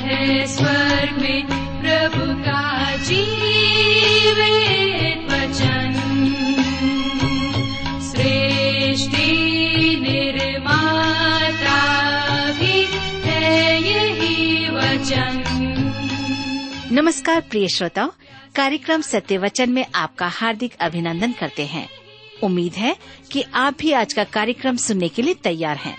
है 0.00 0.46
स्वर्ग 0.46 1.22
में 1.22 1.46
प्रभु 1.82 2.42
का 2.42 2.96
जीवित 2.96 4.36
वचन। 5.32 5.92
सृष्टि 8.00 9.26
निर्माता 10.02 11.80
भी 12.52 12.86
है 13.24 13.82
यही 13.82 14.68
वचन। 14.70 15.42
नमस्कार 16.92 17.40
प्रिय 17.40 17.68
श्रोताओ, 17.68 18.12
कार्यक्रम 18.56 19.00
सत्य 19.00 19.38
वचन 19.38 19.70
में 19.70 19.86
आपका 19.94 20.26
हार्दिक 20.26 20.74
अभिनंदन 20.80 21.32
करते 21.32 21.66
हैं। 21.66 21.88
उम्मीद 22.42 22.72
है 22.72 22.96
कि 23.32 23.44
आप 23.54 23.76
भी 23.78 23.92
आज 23.92 24.12
का 24.12 24.24
कार्यक्रम 24.24 24.76
सुनने 24.76 25.08
के 25.08 25.22
लिए 25.22 25.34
तैयार 25.34 25.76
हैं। 25.76 25.98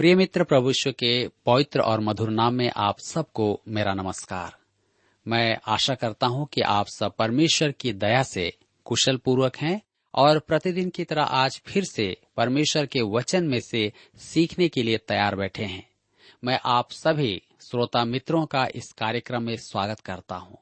प्रिय 0.00 0.14
मित्र 0.14 0.44
प्रभुष्व 0.44 0.92
के 0.92 1.28
पवित्र 1.28 1.80
और 1.80 2.00
मधुर 2.00 2.30
नाम 2.30 2.54
में 2.54 2.72
आप 2.76 2.98
सबको 2.98 3.60
मेरा 3.68 3.94
नमस्कार। 3.94 4.56
मैं 5.28 5.58
आशा 5.66 5.94
करता 5.94 6.26
हूँ 6.26 6.46
कि 6.46 6.60
आप 6.60 6.86
सब 6.86 7.16
परमेश्वर 7.16 7.70
की 7.70 7.92
दया 7.92 8.22
से 8.22 8.56
कुशल 8.84 9.16
पूर्वक 9.16 9.56
हैं 9.56 9.82
और 10.14 10.38
प्रतिदिन 10.38 10.90
की 10.90 11.04
तरह 11.04 11.22
आज 11.22 11.62
फिर 11.66 11.84
से 11.84 12.16
परमेश्वर 12.36 12.86
के 12.86 13.00
वचन 13.00 13.44
में 13.44 13.60
से 13.60 13.92
सीखने 14.16 14.68
के 14.68 14.82
लिए 14.82 14.98
तैयार 14.98 15.36
बैठे 15.36 15.64
हैं। 15.64 15.88
मैं 16.44 16.60
आप 16.64 16.90
सभी 16.90 17.42
श्रोता 17.60 18.04
मित्रों 18.04 18.46
का 18.46 18.68
इस 18.74 18.92
कार्यक्रम 18.92 19.42
में 19.42 19.56
स्वागत 19.56 20.00
करता 20.00 20.36
हूँ 20.36 20.58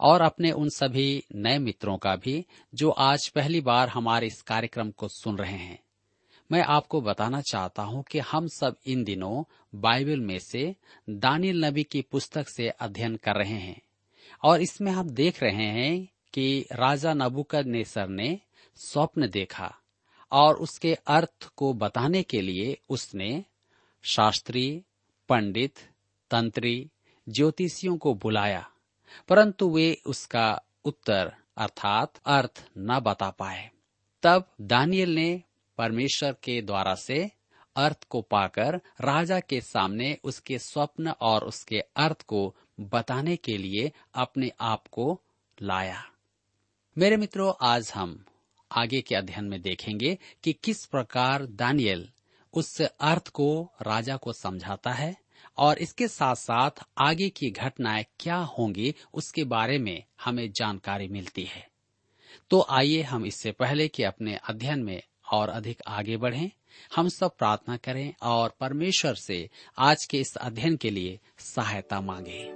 और 0.00 0.22
अपने 0.22 0.50
उन 0.50 0.68
सभी 0.68 1.24
नए 1.34 1.58
मित्रों 1.58 1.96
का 1.96 2.16
भी, 2.16 2.46
जो 2.74 2.90
आज 2.90 3.28
पहली 3.28 3.60
बार 3.60 3.88
हमारे 3.88 4.26
इस 4.26 4.42
कार्यक्रम 4.42 4.90
को 4.90 5.08
सुन 5.08 5.38
रहे 5.38 5.58
हैं। 5.58 5.81
मैं 6.52 6.62
आपको 6.62 7.00
बताना 7.00 7.40
चाहता 7.40 7.82
हूँ 7.82 8.04
कि 8.10 8.18
हम 8.18 8.48
सब 8.48 8.76
इन 8.86 9.04
दिनों 9.04 9.44
बाइबल 9.74 10.20
में 10.20 10.38
से 10.38 10.76
दानियल 11.10 11.64
नबी 11.64 11.82
की 11.82 12.02
पुस्तक 12.02 12.48
से 12.48 12.68
अध्ययन 12.68 13.16
कर 13.16 13.36
रहे 13.36 13.58
हैं 13.58 13.80
और 14.44 14.60
इसमें 14.60 14.92
हम 14.92 15.10
देख 15.10 15.42
रहे 15.42 15.66
हैं 15.66 16.08
कि 16.32 16.66
राजा 16.72 17.14
नबुकद 17.14 17.66
नेसर 17.66 18.08
ने 18.08 18.40
स्वप्न 18.76 19.28
देखा 19.30 19.74
और 20.32 20.54
उसके 20.54 20.94
अर्थ 20.94 21.48
को 21.56 21.72
बताने 21.72 22.22
के 22.22 22.40
लिए 22.40 22.78
उसने 22.88 23.44
शास्त्री, 24.02 24.84
पंडित, 25.28 25.74
तंत्री, 26.30 26.90
ज्योतिषियों 27.28 27.96
को 27.96 28.14
बुलाया, 28.14 28.70
परंतु 29.28 29.68
वे 29.68 29.98
उसका 30.06 30.62
उत्तर 30.84 31.32
अर्थात 31.56 32.12
अर्थ 32.26 32.68
न 32.78 33.00
बता 33.00 33.30
पाए। 33.30 33.70
तब 34.22 34.44
दानियल 34.60 35.14
ने 35.14 35.42
परमेश्वर 35.78 36.32
के 36.32 36.62
द्वारा 36.62 36.94
से 36.94 37.30
अर्थ 37.76 38.04
को 38.04 38.22
पाकर 38.22 38.80
राजा 39.00 39.40
के 39.40 39.60
सामने 39.60 40.18
उसके 40.24 40.58
स्वप्न 40.58 41.08
और 41.10 41.44
उसके 41.44 41.80
अर्थ 41.96 42.22
को 42.22 42.56
बताने 42.80 43.36
के 43.36 43.56
लिए 43.58 43.92
अपने 44.14 44.50
आप 44.60 44.86
को 44.86 45.22
लाया। 45.62 46.02
मेरे 46.98 47.16
मित्रों, 47.16 47.52
आज 47.62 47.92
हम 47.94 48.24
आगे 48.72 49.00
के 49.00 49.14
अध्ययन 49.14 49.44
में 49.44 49.62
देखेंगे 49.62 50.18
कि 50.44 50.52
किस 50.52 50.84
प्रकार 50.86 51.46
दानियल 51.46 52.08
उस 52.54 52.82
अर्थ 52.82 53.28
को 53.28 53.72
राजा 53.82 54.16
को 54.16 54.32
समझाता 54.32 54.92
है 54.92 55.16
और 55.56 55.78
इसके 55.78 56.08
साथ 56.08 56.34
साथ 56.34 56.70
आगे 56.98 57.28
की 57.28 57.50
घटनाएँ 57.50 58.04
क्या 58.20 58.36
होंगी 58.36 58.94
उसके 59.14 59.44
बारे 59.44 59.78
में 59.78 60.04
हमें 60.24 60.52
जानकारी 60.52 61.08
मिलती 61.08 61.44
है। 61.44 61.68
तो 62.50 62.66
आइए 62.70 63.02
हम 63.02 63.26
इससे 63.26 63.52
पहले 63.52 63.88
कि 63.88 64.02
अपने 64.02 64.36
अध्ययन 64.36 64.82
में 64.82 65.02
और 65.32 65.48
अधिक 65.48 65.82
आगे 65.86 66.16
बढ़ें। 66.16 66.50
हम 66.96 67.08
सब 67.08 67.36
प्रार्थना 67.36 67.76
करें 67.76 68.14
और 68.22 68.54
परमेश्वर 68.60 69.14
से 69.14 69.50
आज 69.78 70.04
के 70.04 70.20
इस 70.20 70.36
अध्ययन 70.36 70.76
के 70.76 70.90
लिए 70.90 71.20
सहायता 71.38 72.00
मांगे। 72.00 72.52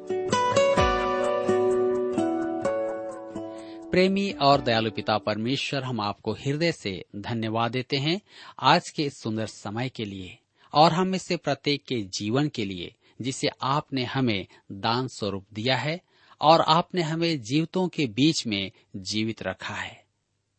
प्रेमी 3.90 4.32
और 4.32 4.60
दयालु 4.60 4.90
पिता 4.90 5.18
परमेश्वर, 5.18 5.82
हम 5.82 6.00
आपको 6.00 6.32
हृदय 6.32 6.72
से 6.72 7.04
धन्यवाद 7.16 7.70
देते 7.70 7.96
हैं 7.96 8.20
आज 8.60 8.90
के 8.90 9.02
इस 9.02 9.20
सुंदर 9.20 9.46
समय 9.46 9.88
के 9.88 10.04
लिए 10.04 10.38
और 10.72 10.92
हम 10.92 11.14
इससे 11.14 11.36
प्रत्येक 11.36 11.84
के 11.84 12.02
जीवन 12.02 12.48
के 12.48 12.64
लिए, 12.64 12.94
जिसे 13.20 13.48
आपने 13.62 14.04
हमें 14.04 14.46
दान 14.72 15.08
स्वरूप 15.08 15.46
दिया 15.52 15.76
है 15.76 16.00
और 16.40 16.60
आपने 16.60 17.02
हमें 17.02 17.42
जीवितों 17.42 17.88
के 17.88 18.06
बीच 18.06 18.46
में 18.46 18.70
जीवित 18.96 19.42
रखा 19.42 19.74
है। 19.74 20.04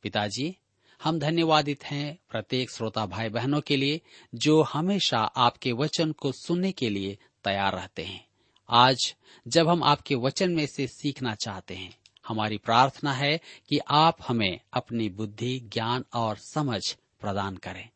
पिताजी 0.01 0.57
हम 1.03 1.19
धन्यवादित 1.19 1.83
हैं 1.83 2.17
प्रत्येक 2.29 2.71
श्रोता 2.71 3.05
भाई 3.05 3.29
बहनों 3.29 3.61
के 3.61 3.77
लिए, 3.77 4.01
जो 4.35 4.61
हमेशा 4.61 5.17
आपके 5.17 5.71
वचन 5.71 6.11
को 6.11 6.31
सुनने 6.31 6.71
के 6.71 6.89
लिए 6.89 7.17
तैयार 7.43 7.75
रहते 7.75 8.03
हैं। 8.03 8.25
आज, 8.69 9.15
जब 9.47 9.67
हम 9.69 9.83
आपके 9.83 10.15
वचन 10.15 10.51
में 10.51 10.65
से 10.65 10.87
सीखना 10.87 11.35
चाहते 11.35 11.75
हैं, 11.75 11.97
हमारी 12.27 12.57
प्रार्थना 12.57 13.13
है 13.13 13.37
कि 13.69 13.79
आप 13.89 14.17
हमें 14.27 14.59
अपनी 14.73 15.09
बुद्धि, 15.09 15.59
ज्ञान 15.73 16.05
और 16.13 16.37
समझ 16.37 16.81
प्रदान 17.19 17.57
करें, 17.57 17.89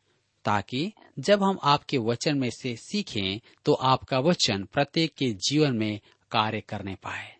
ताकि 0.45 0.91
जब 1.19 1.43
हम 1.43 1.59
आपके 1.63 1.97
वचन 1.97 2.37
में 2.37 2.49
से 2.49 2.75
सीखें 2.75 3.39
तो 3.65 3.73
आपका 3.73 4.19
वचन 4.19 4.63
प्रत्येक 4.63 5.13
के 5.13 5.31
जीवन 5.31 5.75
में 5.75 5.99
कार्य 6.31 6.61
करने 6.61 6.95
पाए। 6.95 7.35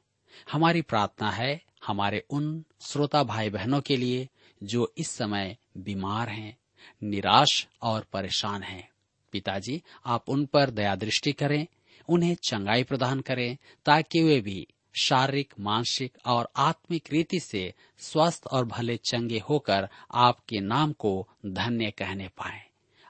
हमारी 0.52 0.82
प्रार्थना 0.82 1.32
है 1.32 1.62
हमारे 1.88 2.24
उन 2.30 2.64
श्रोता 2.82 3.24
भाई 3.24 3.50
बहनों 3.50 3.82
के 3.82 3.98
लिए 3.98 4.30
जो 4.64 4.94
इस 4.98 5.08
समय 5.08 5.58
बीमार 5.78 6.30
हैं, 6.30 6.58
निराश 7.04 7.68
और 7.82 8.06
परेशान 8.14 8.64
हैं। 8.64 8.90
पिताजी, 9.32 9.84
आप 10.06 10.30
उन 10.30 10.46
पर 10.46 10.70
दया 10.70 10.96
दृष्टि 10.96 11.34
करें, 11.34 11.68
उन्हें 12.10 12.36
चंगाई 12.36 12.84
प्रदान 12.84 13.22
करें, 13.22 13.58
ताकि 13.86 14.24
वे 14.24 14.42
भी 14.42 14.68
शारीरिक, 15.02 15.54
मानसिक 15.60 16.18
और 16.26 16.50
आत्मिक 16.56 17.04
रीति 17.12 17.40
से 17.40 17.74
स्वस्थ 18.00 18.44
और 18.52 18.66
भले 18.66 18.98
चंगे 18.98 19.40
होकर 19.40 19.90
आपके 20.14 20.60
नाम 20.60 20.94
को 20.94 21.28
धन्य 21.46 21.92
कहने 21.92 22.28
पाए। 22.28 22.64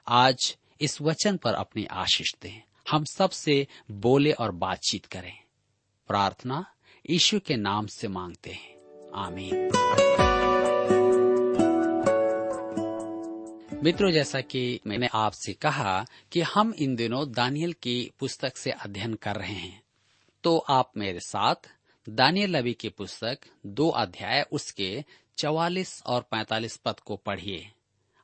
आज 0.08 0.56
इस 0.80 1.02
वचन 1.02 1.36
पर 1.36 1.54
अपनी 1.54 1.84
आशीष 1.84 2.34
दें। 2.42 2.62
हम 2.90 3.04
सबसे 3.04 3.66
बोले 3.90 4.32
और 4.32 4.52
बातचीत 4.52 5.06
करें। 5.06 5.38
प्रार्थना 6.08 6.66
यीशु 7.10 7.40
के 7.40 7.56
नाम 7.56 7.86
से 7.86 8.08
मांगते 8.08 8.50
हैं। 8.50 8.76
आमीन। 9.14 10.31
मित्रों, 13.84 14.10
जैसा 14.10 14.40
कि 14.40 14.80
मैंने 14.86 15.08
आपसे 15.14 15.52
कहा 15.52 16.06
कि 16.32 16.40
हम 16.40 16.74
इन 16.78 16.96
दिनों 16.96 17.32
दानियल 17.32 17.72
की 17.72 18.10
पुस्तक 18.18 18.56
से 18.56 18.70
अध्ययन 18.70 19.14
कर 19.14 19.36
रहे 19.36 19.54
हैं। 19.54 19.82
तो 20.44 20.58
आप 20.58 20.92
मेरे 20.96 21.20
साथ 21.20 21.54
दानियल 22.08 22.56
नबी 22.56 22.74
की 22.74 22.88
पुस्तक, 22.88 23.38
दो 23.66 23.88
अध्याय, 23.88 24.46
उसके 24.52 25.04
चवालीस 25.38 26.02
और 26.06 26.22
पैतालीस 26.22 26.76
पद 26.76 27.00
को 27.00 27.16
पढ़िए। 27.16 27.72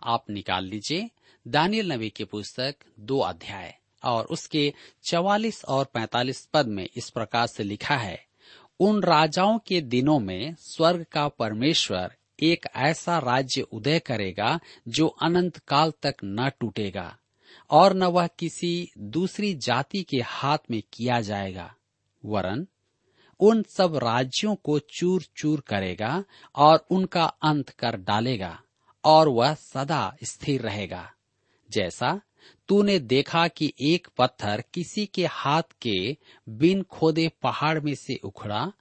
आप 0.03 0.31
निकाल 0.31 0.65
लीजिए 0.65 1.11
दानियल 1.49 1.93
नबी 1.93 2.11
की 2.11 2.25
पुस्तक, 2.25 2.75
दो 3.01 3.19
अध्याय, 3.19 3.79
और 4.05 4.25
उसके 4.25 4.75
चवालीस 5.05 5.65
और 5.65 5.85
पैतालीस 5.85 6.49
पद 6.53 6.67
में 6.67 6.89
इस 6.97 7.11
प्रकार 7.11 7.47
से 7.47 7.63
लिखा 7.63 7.97
है, 7.97 8.27
उन 8.81 9.03
राजाओं 9.03 9.59
के 9.59 9.81
दिनों 9.81 10.19
में 10.19 10.55
स्वर्ग 10.55 11.07
का 11.13 11.29
परमेश्वर 11.29 12.15
एक 12.43 12.67
ऐसा 12.77 13.19
राज्य 13.19 13.61
उदय 13.63 13.99
करेगा 13.99 14.61
जो 14.89 15.07
अनंत 15.07 15.59
काल 15.59 15.93
तक 16.03 16.15
न 16.25 16.51
टूटेगा, 16.61 17.19
और 17.71 17.95
न 17.95 18.03
वह 18.03 18.27
किसी 18.27 18.91
दूसरी 18.99 19.55
जाति 19.55 20.03
के 20.03 20.17
हाथ 20.17 20.59
में 20.71 20.83
किया 20.93 21.21
जाएगा। 21.21 21.75
वरन, 22.25 22.67
उन 23.41 23.63
सब 23.63 23.97
राज्यों 23.97 24.55
को 24.55 24.79
चूर 24.79 25.23
चूर 25.37 25.61
करेगा 25.61 26.25
और 26.57 26.87
उनका 26.91 27.25
अंत 27.25 27.69
कर 27.69 27.97
डालेगा, 27.97 28.63
और 29.05 29.29
वह 29.29 29.55
सदा 29.55 30.17
स्थिर 30.25 30.63
रहेगा। 30.63 31.13
जैसा 31.71 32.21
तूने 32.69 32.99
देखा 32.99 33.49
कि 33.49 33.75
एक 33.81 34.09
पत्थर 34.17 34.63
किसी 34.75 35.07
के 35.07 35.27
हाथ 35.27 35.63
के 35.83 36.17
बिन 36.49 36.83
खोदे 36.83 37.31
पहाड़ 37.43 37.81
में 37.81 37.95
से 37.95 38.17
उखड़ा, 38.25 38.73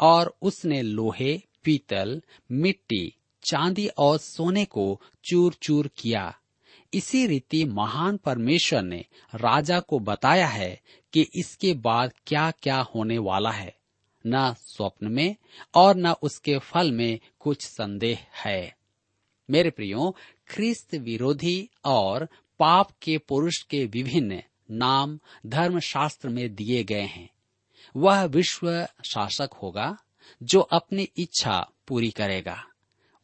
और 0.00 0.36
उसने 0.42 0.82
लोहे 0.82 1.42
पीतल, 1.66 2.22
मिट्टी, 2.52 3.16
चांदी 3.42 3.88
और 3.88 4.18
सोने 4.18 4.64
को 4.64 5.00
चूर 5.24 5.54
चूर 5.54 5.90
किया। 5.96 6.38
इसी 6.94 7.26
रीति 7.26 7.64
महान 7.64 8.16
परमेश्वर 8.16 8.82
ने 8.82 9.04
राजा 9.34 9.80
को 9.80 9.98
बताया 9.98 10.46
है 10.46 10.80
कि 11.12 11.26
इसके 11.34 11.74
बाद 11.74 12.12
क्या 12.26 12.50
क्या 12.50 12.80
होने 12.80 13.18
वाला 13.18 13.50
है। 13.50 13.76
न 14.26 14.54
स्वप्न 14.58 15.06
में 15.06 15.36
और 15.74 15.96
न 15.96 16.06
उसके 16.10 16.58
फल 16.58 16.92
में 16.92 17.20
कुछ 17.40 17.62
संदेह 17.62 18.26
है। 18.44 18.76
मेरे 19.50 19.70
प्रियो, 19.70 20.16
ख्रिस्त 20.48 20.94
विरोधी 20.94 21.70
और 21.84 22.28
पाप 22.58 22.90
के 23.02 23.18
पुरुष 23.18 23.62
के 23.62 23.86
विभिन्न 23.86 24.42
नाम 24.70 25.18
धर्म 25.46 25.80
शास्त्र 25.80 26.28
में 26.28 26.54
दिए 26.54 26.84
गए 26.84 27.02
हैं। 27.02 27.30
वह 27.96 28.24
विश्व 28.24 28.88
शासक 29.10 29.50
होगा। 29.62 29.98
जो 30.42 30.60
अपनी 30.60 31.02
इच्छा 31.16 31.70
पूरी 31.86 32.10
करेगा। 32.10 32.66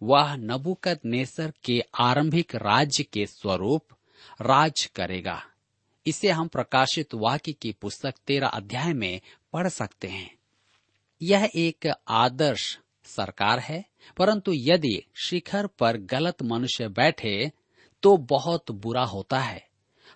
वह 0.02 0.36
नबुकद 0.36 1.00
नेसर 1.04 1.52
के 1.64 1.84
आरंभिक 2.00 2.54
राज्य 2.54 3.02
के 3.02 3.26
स्वरूप 3.26 3.84
राज 4.40 4.84
करेगा। 4.86 5.42
इसे 6.06 6.30
हम 6.30 6.48
प्रकाशित 6.48 7.14
वाक्य 7.14 7.52
की 7.52 7.72
पुस्तक 7.72 8.14
तेरह 8.26 8.46
अध्याय 8.46 8.92
में 8.92 9.20
पढ़ 9.52 9.68
सकते 9.68 10.08
हैं। 10.08 10.34
यह 11.22 11.50
एक 11.54 11.94
आदर्श 12.08 12.78
सरकार 13.04 13.58
है, 13.58 13.84
परंतु 14.16 14.52
यदि 14.54 15.02
शिखर 15.24 15.66
पर 15.66 15.96
गलत 15.96 16.42
मनुष्य 16.42 16.88
बैठे 16.88 17.52
तो 18.02 18.16
बहुत 18.16 18.70
बुरा 18.70 19.04
होता 19.04 19.38
है। 19.38 19.68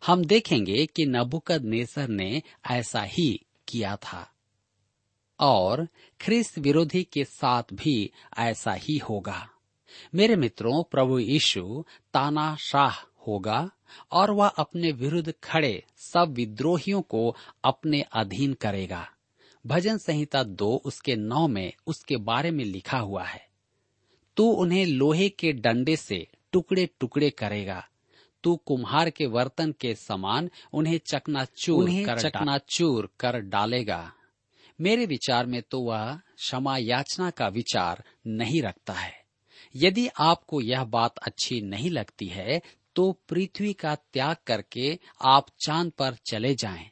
हम 0.06 0.24
देखेंगे 0.24 0.86
कि 0.86 1.06
नबुकद 1.06 1.64
नेसर 1.64 2.08
ने 2.08 2.42
ऐसा 2.70 3.02
ही 3.02 3.40
किया 3.68 3.96
था। 3.96 4.32
और 5.40 5.88
ख्रिस्त 6.20 6.58
विरोधी 6.58 7.04
के 7.04 7.24
साथ 7.24 7.62
भी 7.72 8.10
ऐसा 8.38 8.72
ही 8.72 8.98
होगा। 8.98 9.50
मेरे 10.14 10.36
मित्रों 10.36 10.82
प्रभु 10.82 11.18
यीशु 11.18 11.84
तानाशाह 12.14 13.00
होगा 13.26 13.70
और 14.12 14.30
वह 14.30 14.48
अपने 14.48 14.92
विरुद्ध 14.92 15.34
खड़े 15.44 15.84
सब 15.96 16.32
विद्रोहियों 16.32 17.02
को 17.02 17.36
अपने 17.64 18.02
अधीन 18.02 18.54
करेगा। 18.54 19.10
भजन 19.66 19.98
संहिता 19.98 20.42
दो 20.42 20.82
उसके 20.84 21.16
नौ 21.16 21.48
में 21.48 21.72
उसके 21.86 22.16
बारे 22.16 22.50
में 22.50 22.64
लिखा 22.64 22.98
हुआ 22.98 23.24
है। 23.24 23.48
तू 24.36 24.50
उन्हें 24.50 24.86
लोहे 24.86 25.28
के 25.28 25.52
डंडे 25.52 25.96
से 25.96 26.28
टुकड़े 26.52 26.88
टुकड़े 27.00 27.30
करेगा। 27.30 27.88
तू 28.42 28.56
कुम्हार 28.56 29.10
के 29.10 29.26
वर्तन 29.26 29.74
के 29.80 29.94
समान 29.94 30.50
उन्हें 30.72 31.00
चकनाचूर 31.06 31.82
उन्हें 31.82 32.06
कर 32.06 32.18
चकना- 32.18 32.32
चकनाचूर 32.32 33.10
कर 33.20 33.40
डालेगा। 33.40 34.12
मेरे 34.80 35.06
विचार 35.06 35.46
में 35.46 35.62
तो 35.62 35.80
वह 35.80 36.16
क्षमा 36.16 36.76
याचना 36.76 37.30
का 37.30 37.48
विचार 37.48 38.04
नहीं 38.26 38.62
रखता 38.62 38.92
है। 38.92 39.24
यदि 39.74 40.08
आपको 40.08 40.60
यह 40.60 40.84
बात 40.84 41.18
अच्छी 41.18 41.60
नहीं 41.60 41.90
लगती 41.90 42.26
है 42.26 42.60
तो 42.94 43.12
पृथ्वी 43.28 43.72
का 43.72 43.94
त्याग 43.94 44.36
करके 44.46 44.98
आप 45.22 45.46
चाँद 45.66 45.90
पर 45.90 46.14
चले 46.30 46.54
जाएँ। 46.54 46.90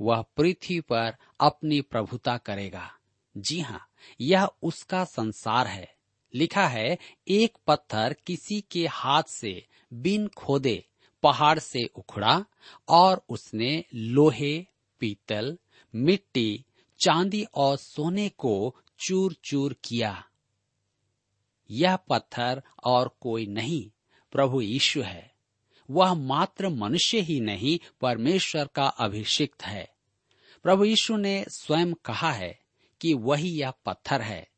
वह 0.00 0.24
पृथ्वी 0.36 0.80
पर 0.80 1.16
अपनी 1.40 1.80
प्रभुता 1.80 2.36
करेगा। 2.36 2.90
जी 3.36 3.60
हाँ 3.60 3.86
यह 4.20 4.48
उसका 4.62 5.04
संसार 5.04 5.66
है। 5.66 5.94
लिखा 6.34 6.66
है, 6.66 6.98
एक 7.28 7.58
पत्थर 7.66 8.16
किसी 8.26 8.60
के 8.60 8.86
हाथ 8.86 9.22
से 9.22 9.66
बिन 9.92 10.28
खोदे, 10.28 10.84
पहाड़ 11.22 11.58
से 11.58 11.84
उखड़ा, 11.84 12.44
और 12.88 13.24
उसने 13.28 13.84
लोहे, 13.94 14.66
पीतल, 15.00 15.58
मिट्टी 15.94 16.64
चांदी 17.00 17.46
और 17.54 17.76
सोने 17.76 18.28
को 18.28 18.76
चूर 18.98 19.36
चूर 19.44 19.76
किया। 19.84 20.24
यह 21.70 21.96
पत्थर 21.96 22.62
और 22.84 23.16
कोई 23.20 23.46
नहीं, 23.46 23.90
प्रभु 24.32 24.60
यीशु 24.60 25.02
है। 25.02 25.34
वह 25.90 26.14
मात्र 26.14 26.68
मनुष्य 26.68 27.20
ही 27.20 27.40
नहीं, 27.40 27.78
परमेश्वर 28.00 28.66
का 28.66 28.86
अभिषिक्त 28.86 29.62
है। 29.62 29.94
प्रभु 30.62 30.84
यीशु 30.84 31.16
ने 31.16 31.44
स्वयं 31.48 31.94
कहा 31.94 32.32
है 32.32 32.60
कि 33.00 33.14
वही 33.14 33.60
यह 33.60 33.70
पत्थर 33.70 34.22
है। 34.22 34.48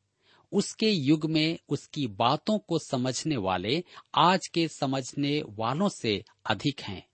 उसके 0.53 0.91
युग 0.91 1.31
में 1.31 1.59
उसकी 1.69 2.07
बातों 2.07 2.59
को 2.59 2.79
समझने 2.79 3.37
वाले, 3.37 3.85
आज 4.15 4.47
के 4.47 4.69
समझने 4.69 5.43
वालों 5.49 5.89
से 5.89 6.25
अधिक 6.47 6.81
हैं। 6.81 7.09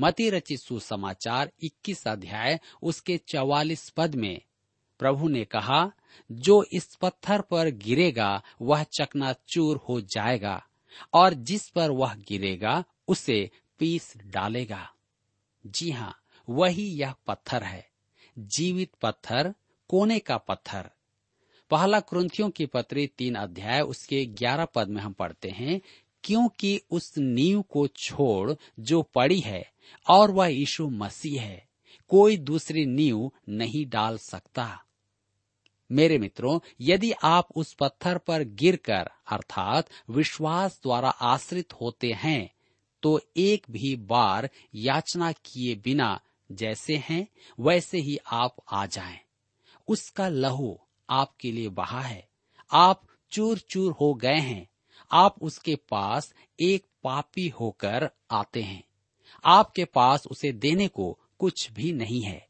मती 0.00 0.30
रचित 0.30 0.60
सुसमाचार 0.60 1.52
21 1.62 2.08
अध्याय, 2.08 2.60
उसके 2.82 3.18
44 3.18 3.90
पद 3.90 4.14
में 4.14 4.40
प्रभु 4.98 5.28
ने 5.28 5.44
कहा, 5.44 5.92
जो 6.32 6.64
इस 6.72 6.94
पत्थर 6.94 7.40
पर 7.40 7.70
गिरेगा, 7.70 8.42
वह 8.62 8.82
चकनाचूर 8.82 9.76
हो 9.76 10.00
जाएगा, 10.00 10.66
और 11.14 11.34
जिस 11.34 11.68
पर 11.68 11.90
वह 11.90 12.14
गिरेगा, 12.14 12.84
उसे 13.08 13.50
पीस 13.78 14.14
डालेगा। 14.26 14.90
जी 15.66 15.90
हाँ 15.90 16.20
वही 16.48 16.82
यह 16.82 17.14
पत्थर 17.26 17.62
है, 17.62 17.90
जीवित 18.38 18.90
पत्थर, 19.02 19.54
कोने 19.88 20.18
का 20.18 20.36
पत्थर। 20.36 20.90
पहला 21.70 22.00
क्रंथियों 22.00 22.50
की 22.50 22.66
पत्री 22.66 23.06
तीन 23.06 23.34
अध्याय, 23.34 23.80
उसके 23.80 24.26
ग्यारह 24.26 24.64
पद 24.64 24.88
में 24.88 25.02
हम 25.02 25.12
पढ़ते 25.12 25.50
हैं, 25.50 25.80
क्योंकि 26.24 26.80
उस 26.90 27.18
नींव 27.18 27.62
को 27.62 27.86
छोड़ 27.86 28.52
जो 28.80 29.02
पड़ी 29.02 29.40
है, 29.40 29.72
और 30.10 30.30
वह 30.30 30.46
यीशु 30.46 30.88
मसीह 30.88 31.42
है। 31.42 31.68
कोई 32.08 32.36
दूसरी 32.36 32.86
नींव 32.86 33.32
नहीं 33.48 33.86
डाल 33.86 34.18
सकता। 34.18 34.80
मेरे 35.92 36.18
मित्रों, 36.18 36.60
यदि 36.80 37.12
आप 37.12 37.48
उस 37.56 37.72
पत्थर 37.72 38.18
पर 38.18 38.42
गिरकर, 38.42 39.10
अर्थात 39.32 39.88
विश्वास 40.10 40.80
द्वारा 40.82 41.08
आश्रित 41.08 41.72
होते 41.72 42.12
हैं 42.12 42.50
तो 43.02 43.20
एक 43.36 43.66
भी 43.70 43.96
बार 43.96 44.48
याचना 44.74 45.32
किए 45.32 45.74
बिना 45.74 46.20
जैसे 46.52 46.96
हैं, 47.08 47.26
वैसे 47.60 47.98
ही 47.98 48.18
आप 48.32 48.56
आ 48.72 48.86
जाएँ। 48.86 49.18
उसका 49.88 50.28
लहू 50.28 50.78
आपके 51.10 51.52
लिए 51.52 51.68
बहा 51.68 52.00
है। 52.00 52.28
आप 52.72 53.02
चूर 53.32 53.58
चूर 53.58 53.92
हो 53.92 54.14
गए 54.14 54.38
हैं। 54.38 54.68
आप 55.12 55.42
उसके 55.42 55.76
पास 55.76 56.34
एक 56.60 56.86
पापी 57.02 57.48
होकर 57.48 58.10
आते 58.30 58.62
हैं। 58.62 58.84
आपके 59.44 59.84
पास 59.84 60.26
उसे 60.26 60.52
देने 60.52 60.88
को 60.88 61.18
कुछ 61.44 61.72
भी 61.72 61.92
नहीं 61.92 62.22
है। 62.22 62.48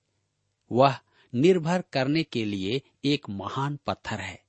वह 0.72 0.98
निर्भर 1.34 1.84
करने 1.92 2.22
के 2.22 2.44
लिए 2.44 2.82
एक 3.04 3.30
महान 3.30 3.78
पत्थर 3.86 4.20
है। 4.20 4.42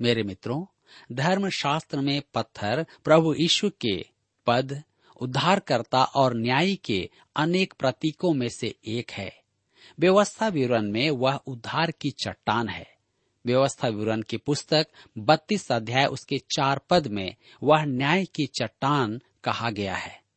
मेरे 0.00 0.22
मित्रों 0.22 0.64
धर्म 1.12 1.48
शास्त्र 1.48 2.00
में 2.00 2.22
पत्थर 2.34 2.86
प्रभु 3.04 3.34
यीशु 3.34 3.70
के 3.70 4.04
पद, 4.46 4.82
उद्धारकर्ता 5.20 6.04
और 6.04 6.36
न्यायी 6.36 6.76
के 6.76 7.10
अनेक 7.36 7.74
प्रतीकों 7.78 8.34
में 8.34 8.48
से 8.48 8.74
एक 8.84 9.10
है। 9.10 9.42
व्यवस्था 9.98 10.48
विवरण 10.48 10.90
में 10.90 11.10
वह 11.10 11.34
उद्धार 11.34 11.90
की 11.90 12.10
चट्टान 12.10 12.68
है। 12.68 12.96
व्यवस्था 13.46 13.88
विवरण 13.88 14.22
की 14.22 14.36
पुस्तक 14.36 14.86
बत्तीस 15.18 15.72
अध्याय 15.72 16.06
उसके 16.06 16.38
चार 16.38 16.80
पद 16.90 17.06
में 17.06 17.36
वह 17.62 17.84
न्याय 17.84 18.24
की 18.24 18.46
चट्टान 18.46 19.20
कहा 19.44 19.70
गया 19.70 19.96
है। 19.96 20.28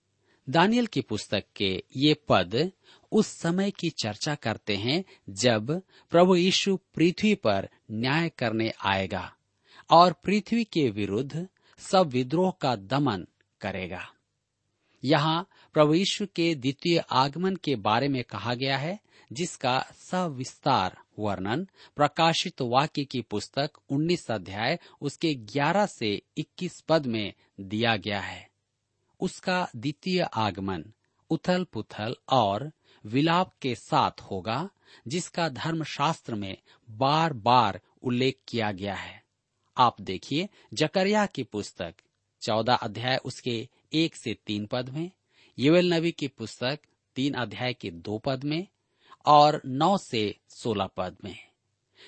दानियल 0.49 0.85
की 0.85 1.01
पुस्तक 1.01 1.43
के 1.55 1.83
ये 1.97 2.13
पद 2.13 2.71
उस 3.11 3.27
समय 3.27 3.71
की 3.71 3.89
चर्चा 3.89 4.35
करते 4.35 4.75
हैं 4.75 5.03
जब 5.29 5.81
प्रभु 6.09 6.35
यीशु 6.35 6.79
पृथ्वी 6.95 7.35
पर 7.35 7.69
न्याय 7.91 8.29
करने 8.29 8.73
आएगा 8.85 9.35
और 9.91 10.13
पृथ्वी 10.13 10.63
के 10.63 10.89
विरुद्ध 10.89 11.47
सब 11.79 12.07
विद्रोह 12.07 12.53
का 12.61 12.75
दमन 12.75 13.27
करेगा। 13.61 14.13
यहाँ 15.03 15.47
प्रभु 15.73 15.93
यीशु 15.93 16.25
के 16.35 16.55
द्वितीय 16.55 17.03
आगमन 17.11 17.55
के 17.55 17.75
बारे 17.75 18.07
में 18.07 18.23
कहा 18.23 18.53
गया 18.53 18.77
है, 18.77 18.99
जिसका 19.33 19.79
सविस्तार 19.95 20.97
वर्णन 21.19 21.67
प्रकाशित 21.95 22.61
वाक्य 22.61 23.03
की 23.03 23.21
पुस्तक 23.21 23.71
19 23.89 24.31
अध्याय 24.31 24.79
उसके 25.01 25.33
11 25.33 25.85
से 25.85 26.21
21 26.37 26.81
पद 26.81 27.05
में 27.05 27.33
दिया 27.59 27.95
गया 27.95 28.19
है। 28.19 28.49
उसका 29.19 29.69
द्वितीय 29.75 30.21
आगमन 30.21 30.85
उथल 31.29 31.63
पुथल 31.63 32.15
और 32.29 32.71
विलाप 33.05 33.53
के 33.61 33.75
साथ 33.75 34.21
होगा, 34.21 34.69
जिसका 35.07 35.49
धर्मशास्त्र 35.49 36.35
में 36.35 36.57
बार 36.89 37.33
बार 37.33 37.81
उल्लेख 38.03 38.39
किया 38.47 38.71
गया 38.71 38.95
है। 38.95 39.23
आप 39.77 40.01
देखिए 40.01 40.49
जकरिया 40.73 41.25
की 41.25 41.43
पुस्तक, 41.43 41.95
चौदह 42.41 42.73
अध्याय 42.73 43.17
उसके 43.17 43.69
एक 43.93 44.15
से 44.15 44.37
तीन 44.47 44.65
पद 44.65 44.89
में 44.89 45.11
युवेल 45.59 45.93
नबी 45.93 46.11
की 46.11 46.27
पुस्तक, 46.27 46.79
तीन 47.15 47.33
अध्याय 47.33 47.73
के 47.73 47.91
दो 47.91 48.17
पद 48.17 48.43
में, 48.43 48.67
और 49.25 49.61
नौ 49.65 49.97
से 49.97 50.39
सोलह 50.49 50.85
पद 50.85 51.17
में। 51.23 51.35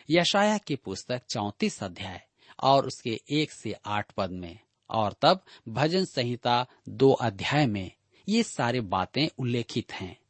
यशाया 0.10 0.58
की 0.58 0.76
पुस्तक 0.76 1.22
चौतीस 1.30 1.84
अध्याय 1.84 2.28
और 2.64 2.88
उसके 2.88 3.22
एक 3.30 3.52
से 3.52 3.76
आठ 3.86 4.12
पद 4.12 4.32
में, 4.32 4.60
और 4.90 5.16
तब 5.22 5.44
भजन 5.70 6.06
संहिता 6.06 6.66
दो 6.90 7.12
अध्याय 7.12 7.66
में 7.66 7.92
ये 8.30 8.44
सारे 8.44 8.82
बातें 8.82 9.28
उल्लेखित 9.40 9.92
हैं। 9.94 10.23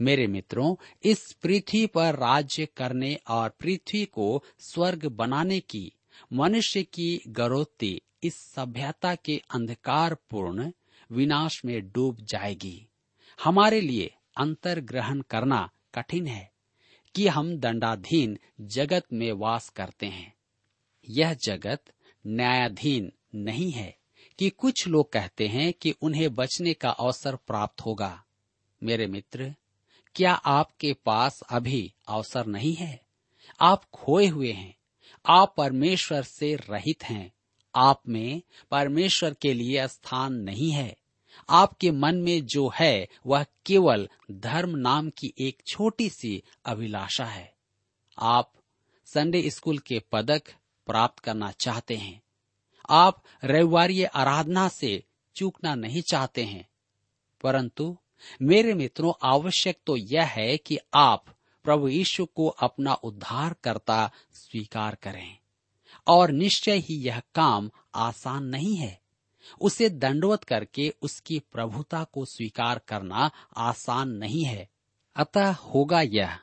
मेरे 0.00 0.26
मित्रों, 0.26 0.76
इस 1.02 1.32
पृथ्वी 1.32 1.86
पर 1.86 2.14
राज्य 2.14 2.66
करने 2.76 3.18
और 3.28 3.48
पृथ्वी 3.48 4.04
को 4.04 4.44
स्वर्ग 4.58 5.06
बनाने 5.06 5.60
की, 5.60 5.92
मनुष्य 6.32 6.82
की 6.82 7.22
गरोती 7.28 8.02
इस 8.22 8.34
सभ्यता 8.34 9.14
के 9.14 9.42
अंधकार 9.50 10.14
पूर्ण 10.14 10.72
विनाश 11.12 11.64
में 11.64 11.92
डूब 11.92 12.20
जाएगी। 12.20 12.86
हमारे 13.44 13.80
लिए 13.80 14.14
अंतर 14.36 14.80
ग्रहण 14.80 15.20
करना 15.20 15.70
कठिन 15.94 16.26
है 16.26 16.52
कि 17.14 17.26
हम 17.26 17.56
दंडाधीन 17.56 18.38
जगत 18.60 19.06
में 19.12 19.32
वास 19.32 19.68
करते 19.68 20.06
हैं। 20.06 20.34
यह 21.08 21.34
जगत 21.34 21.84
न्यायाधीन 22.26 23.12
नहीं 23.34 23.70
है 23.70 23.98
कि 24.38 24.50
कुछ 24.50 24.88
लोग 24.88 25.12
कहते 25.12 25.48
हैं 25.48 25.72
कि 25.72 25.94
उन्हें 26.02 26.34
बचने 26.34 26.74
का 26.74 26.90
अवसर 26.90 27.36
प्राप्त 27.36 27.80
होगा। 27.80 28.24
मेरे 28.82 29.06
मित्र 29.06 29.54
क्या 30.18 30.32
आपके 30.32 30.92
पास 30.92 31.40
अभी 31.40 31.94
अवसर 32.08 32.46
नहीं 32.46 32.74
है? 32.74 33.06
आप 33.60 33.84
खोए 33.84 34.26
हुए 34.26 34.52
हैं। 34.52 34.76
आप 35.26 35.54
परमेश्वर 35.56 36.22
से 36.22 36.54
रहित 36.54 37.04
हैं। 37.04 37.32
आप 37.74 38.08
में 38.08 38.42
परमेश्वर 38.70 39.34
के 39.34 39.54
लिए 39.54 39.88
स्थान 39.88 40.32
नहीं 40.32 40.70
है। 40.70 40.96
आपके 41.50 41.90
मन 41.90 42.14
में 42.16 42.46
जो 42.46 42.72
है, 42.78 43.08
वह 43.26 43.46
केवल 43.66 44.08
धर्म 44.30 44.76
नाम 44.76 45.10
की 45.10 45.34
एक 45.38 45.62
छोटी 45.66 46.10
सी 46.10 46.42
अभिलाषा 46.64 47.24
है। 47.24 47.54
आप 48.18 48.52
संडे 49.06 49.50
स्कूल 49.50 49.78
के 49.78 50.02
पदक 50.12 50.42
प्राप्त 50.86 51.18
करना 51.18 51.50
चाहते 51.50 51.96
हैं। 51.96 52.22
आप 52.90 53.22
रविवार 53.44 53.90
आराधना 54.14 54.68
से 54.68 55.04
चूकना 55.36 55.74
नहीं 55.74 56.02
चाहते 56.02 56.44
हैं। 56.44 56.68
परंतु 57.42 57.98
मेरे 58.42 58.74
मित्रों, 58.74 59.12
आवश्यक 59.22 59.78
तो 59.86 59.96
यह 59.96 60.24
है 60.24 60.56
कि 60.56 60.78
आप 60.94 61.24
प्रभु 61.64 61.88
यीशु 61.88 62.26
को 62.26 62.48
अपना 62.48 62.94
उद्धार 62.94 63.56
करता 63.64 64.10
स्वीकार 64.32 64.94
करें। 64.94 65.38
और 66.08 66.30
निश्चय 66.30 66.76
ही 66.76 66.94
यह 66.94 67.22
काम 67.34 67.70
आसान 67.94 68.44
नहीं 68.44 68.76
है। 68.76 69.00
उसे 69.60 69.88
दंडवत 69.88 70.44
करके 70.44 70.94
उसकी 71.02 71.38
प्रभुता 71.38 72.04
को 72.04 72.24
स्वीकार 72.24 72.78
करना 72.88 73.30
आसान 73.56 74.08
नहीं 74.08 74.44
है। 74.44 74.68
अतः 75.16 75.52
होगा 75.52 76.00
यह 76.00 76.38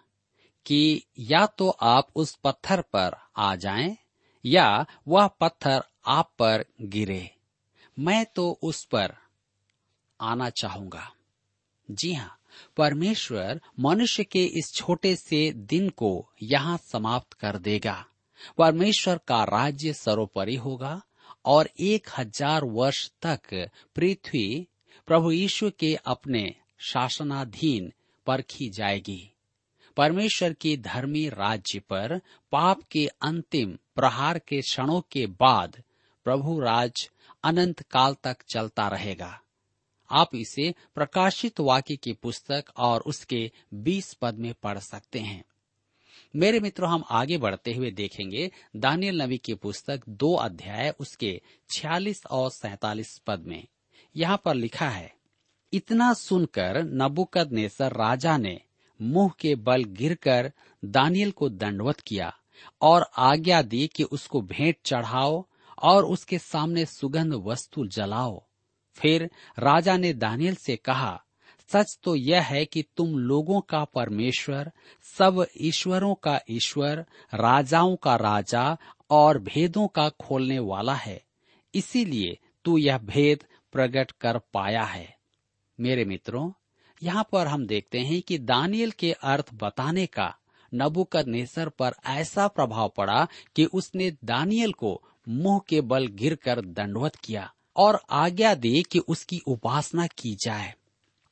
कि 0.66 1.04
या 1.20 1.46
तो 1.46 1.70
आप 1.70 2.08
उस 2.16 2.36
पत्थर 2.36 2.82
पर 2.82 3.16
आ 3.38 3.56
जाएँ, 3.56 3.98
या 4.46 4.86
वह 5.08 5.28
पत्थर 5.28 5.84
आप 6.06 6.32
पर 6.40 6.66
गिरे। 6.82 7.36
मैं 8.00 8.26
तो 8.26 8.60
उस 8.62 8.86
पर 8.86 9.16
आना 10.22 10.50
चाहूँगा। 10.50 11.12
जी 11.90 12.14
हाँ 12.14 12.38
परमेश्वर 12.78 13.60
मनुष्य 13.80 14.24
के 14.24 14.44
इस 14.60 14.72
छोटे 14.76 15.16
से 15.16 15.52
दिन 15.70 15.90
को 15.90 16.12
यहाँ 16.44 16.78
समाप्त 16.84 17.34
कर 17.34 17.58
देगा। 17.58 18.04
परमेश्वर 18.58 19.20
का 19.28 19.44
राज्य 19.44 19.94
सर्वोपरि 19.94 20.56
होगा 20.56 21.02
और 21.46 21.70
एक 21.80 22.08
हज़ार 22.18 22.64
वर्ष 22.64 23.10
तक 23.22 23.54
पृथ्वी 23.96 24.68
प्रभु 25.08 25.32
यीशु 25.32 25.70
के 25.80 25.94
अपने 26.06 26.44
शासनाधीन 26.80 27.92
परखी 28.28 28.70
जाएगी। 28.70 29.22
परमेश्वर 29.98 30.54
की 30.54 30.76
धर्मी 30.78 31.28
राज्य 31.30 31.80
पर 31.80 32.20
पाप 32.52 32.82
के 32.92 33.06
अंतिम 33.22 33.78
प्रहार 33.96 34.40
के 34.40 34.62
क्षणों 34.62 35.02
के 35.12 35.26
बाद 35.40 35.82
प्रभु 36.26 36.60
राज 36.60 37.10
अनंत 37.44 37.82
काल 37.82 38.16
तक 38.24 38.38
चलता 38.50 38.88
रहेगा। 38.88 39.40
आप 40.10 40.36
इसे 40.36 40.74
प्रकाशित 40.96 41.60
वाक्य 41.60 41.96
की 41.96 42.14
पुस्तक 42.14 42.66
और 42.78 43.02
उसके 43.02 43.52
बीस 43.74 44.14
पद 44.14 44.36
में 44.36 44.54
पढ़ 44.64 44.80
सकते 44.80 45.20
हैं। 45.20 45.44
मेरे 46.36 46.60
मित्रों, 46.60 46.90
हम 46.90 47.04
आगे 47.10 47.38
बढ़ते 47.38 47.74
हुए 47.74 47.92
देखेंगे 47.92 48.52
दानियल 48.76 49.22
नबी 49.22 49.38
की 49.38 49.54
पुस्तक 49.54 50.02
दो 50.10 50.34
अध्याय, 50.34 50.94
उसके 51.00 51.42
छियालीस 51.70 52.26
और 52.26 52.50
सैतालीस 52.52 53.18
पद 53.18 53.40
में। 53.40 53.68
यहाँ 54.16 54.42
पर 54.46 54.56
लिखा 54.56 54.90
है, 54.90 55.14
इतना 55.74 56.14
सुनकर 56.14 56.84
नबुकद 56.84 57.52
नेसर 57.52 57.92
राजा 57.92 58.38
ने 58.38 58.60
मुँह 59.02 59.32
के 59.40 59.56
बल 59.56 59.84
गिरकर 59.84 60.52
दानियल 60.86 61.32
को 61.32 61.50
दंडवत 61.50 62.00
किया 62.00 62.34
और 62.82 63.06
आज्ञा 63.18 63.62
दी 63.62 63.88
कि 63.88 64.04
उसको 64.04 64.42
भेंट 64.42 64.76
चढ़ाओ 64.86 65.46
और 65.84 66.06
उसके 66.06 66.40
सामने 66.40 66.86
सुगंध 66.86 67.34
वस्तु 67.34 67.86
जलाओ। 67.88 68.44
फिर 68.96 69.30
राजा 69.60 69.98
ने 69.98 70.14
दानियल 70.14 70.56
से 70.56 70.76
कहा, 70.76 71.22
सच 71.74 72.00
तो 72.04 72.16
यह 72.16 72.42
है 72.42 72.66
कि 72.66 72.86
तुम 72.98 73.18
लोगों 73.20 73.62
का 73.62 73.84
परमेश्वर, 73.84 74.72
सब 75.18 75.46
ईश्वरों 75.62 76.16
का 76.16 76.40
ईश्वर, 76.50 77.06
राजाओं 77.34 77.96
का 77.96 78.16
राजा 78.16 78.78
और 79.10 79.40
भेदों 79.40 79.88
का 79.88 80.10
खोलने 80.10 80.60
वाला 80.60 80.96
है। 80.96 81.24
इसीलिए 81.74 82.38
तू 82.66 82.78
यह 82.78 82.98
भेद 82.98 83.44
प्रकट 83.72 84.12
कर 84.12 84.38
पाया 84.38 84.84
है। 84.84 85.18
मेरे 85.80 86.06
मित्रों, 86.06 86.52
यहाँ 87.04 87.28
पर 87.32 87.48
हम 87.48 87.68
देखते 87.68 88.00
हैं 88.00 88.22
कि 88.22 88.38
दानियल 88.38 88.92
के 88.92 89.12
अर्थ 89.12 89.50
बताने 89.54 90.06
का 90.06 90.36
नबुकद 90.74 91.28
नेसर 91.28 91.70
पर 91.70 91.92
ऐसा 92.06 92.48
प्रभाव 92.48 92.94
पड़ा 92.98 93.28
कि 93.56 93.66
उसने 93.66 94.12
दानियल 94.26 94.72
को 94.72 95.04
मुँह 95.30 95.62
के 95.70 95.82
बल 95.82 96.08
गिरकर 96.08 96.62
दंडवत 96.62 97.16
किया। 97.16 97.54
और 97.76 98.02
आज्ञा 98.10 98.56
दे 98.56 98.84
कि 98.92 99.00
उसकी 99.00 99.42
उपासना 99.48 100.08
की 100.08 100.36
जाए। 100.36 100.76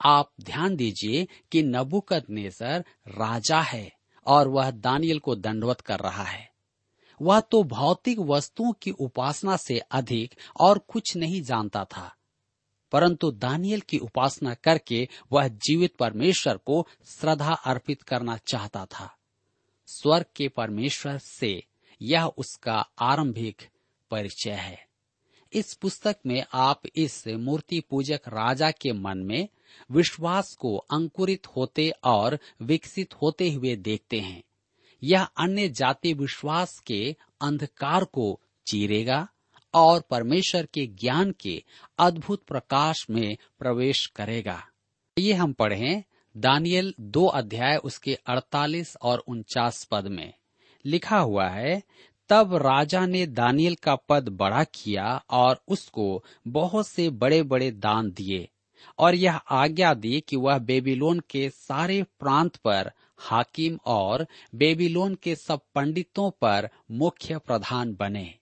आप 0.01 0.31
ध्यान 0.41 0.75
दीजिए 0.75 1.27
कि 1.51 1.63
नबुकद 1.63 2.23
नेसर 2.29 2.79
राजा 3.07 3.61
है 3.61 3.93
और 4.25 4.47
वह 4.47 4.71
दानियल 4.71 5.19
को 5.19 5.35
दंडवत 5.35 5.81
कर 5.81 5.99
रहा 5.99 6.23
है। 6.23 6.51
वह 7.21 7.39
तो 7.39 7.63
भौतिक 7.63 8.19
वस्तुओं 8.19 8.73
की 8.73 8.91
उपासना 8.91 9.57
से 9.57 9.79
अधिक 9.79 10.35
और 10.59 10.77
कुछ 10.77 11.17
नहीं 11.17 11.41
जानता 11.41 11.85
था। 11.85 12.15
परंतु 12.91 13.31
दानियल 13.31 13.79
की 13.79 13.97
उपासना 13.97 14.53
करके 14.53 15.07
वह 15.31 15.47
जीवित 15.47 15.95
परमेश्वर 15.95 16.57
को 16.57 16.87
श्रद्धा 17.05 17.53
अर्पित 17.53 18.01
करना 18.01 18.37
चाहता 18.37 18.85
था। 18.85 19.17
स्वर्ग 19.87 20.25
के 20.35 20.47
परमेश्वर 20.47 21.17
से 21.17 21.63
यह 22.01 22.25
उसका 22.25 22.89
आरंभिक 22.99 23.61
परिचय 24.11 24.51
है। 24.51 24.92
इस 25.53 25.73
पुस्तक 25.73 26.15
में 26.25 26.43
आप 26.53 26.81
इस 26.95 27.27
मूर्ति 27.27 27.79
पूजक 27.79 28.21
राजा 28.27 28.71
के 28.71 28.91
मन 28.91 29.17
में 29.17 29.47
विश्वास 29.91 30.55
को 30.59 30.77
अंकुरित 30.77 31.47
होते 31.47 31.91
और 32.03 32.39
विकसित 32.61 33.13
होते 33.13 33.51
हुए 33.51 33.75
देखते 33.75 34.19
हैं। 34.19 34.43
यह 35.03 35.23
अन्य 35.23 35.69
जाति 35.69 36.13
विश्वास 36.13 36.79
के 36.79 37.15
अंधकार 37.41 38.03
को 38.03 38.41
चीरेगा 38.67 39.27
और 39.73 40.01
परमेश्वर 40.01 40.65
के 40.65 40.87
ज्ञान 40.87 41.31
के 41.31 41.63
अद्भुत 41.99 42.43
प्रकाश 42.43 43.05
में 43.09 43.37
प्रवेश 43.59 44.05
करेगा। 44.05 44.67
ये 45.17 45.33
हम 45.33 45.53
पढ़ें 45.53 46.03
दानियल 46.37 46.93
दो 46.99 47.25
अध्याय 47.25 47.77
उसके 47.77 48.15
48 48.15 48.97
और 49.01 49.19
उनचास 49.19 49.87
पद 49.91 50.07
में। 50.07 50.33
लिखा 50.85 51.17
हुआ 51.17 51.49
है 51.49 51.83
तब 52.33 52.55
राजा 52.55 53.05
ने 53.05 53.27
दानियल 53.27 53.75
का 53.75 53.95
पद 53.95 54.29
बड़ा 54.29 54.63
किया 54.63 55.23
और 55.29 55.63
उसको 55.67 56.23
बहुत 56.47 56.87
से 56.87 57.09
बड़े 57.09 57.43
बड़े 57.43 57.71
दान 57.71 58.11
दिए 58.11 58.49
और 58.99 59.15
यह 59.15 59.35
आज्ञा 59.35 59.93
दी 59.93 60.23
कि 60.27 60.35
वह 60.35 60.57
बेबीलोन 60.57 61.19
के 61.19 61.49
सारे 61.49 62.03
प्रांत 62.03 62.55
पर 62.55 62.91
हाकिम 63.17 63.79
और 63.85 64.27
बेबीलोन 64.55 65.15
के 65.15 65.35
सब 65.35 65.59
पंडितों 65.75 66.31
पर 66.41 66.69
मुख्य 66.91 67.37
प्रधान 67.37 67.95
बने। 67.99 68.35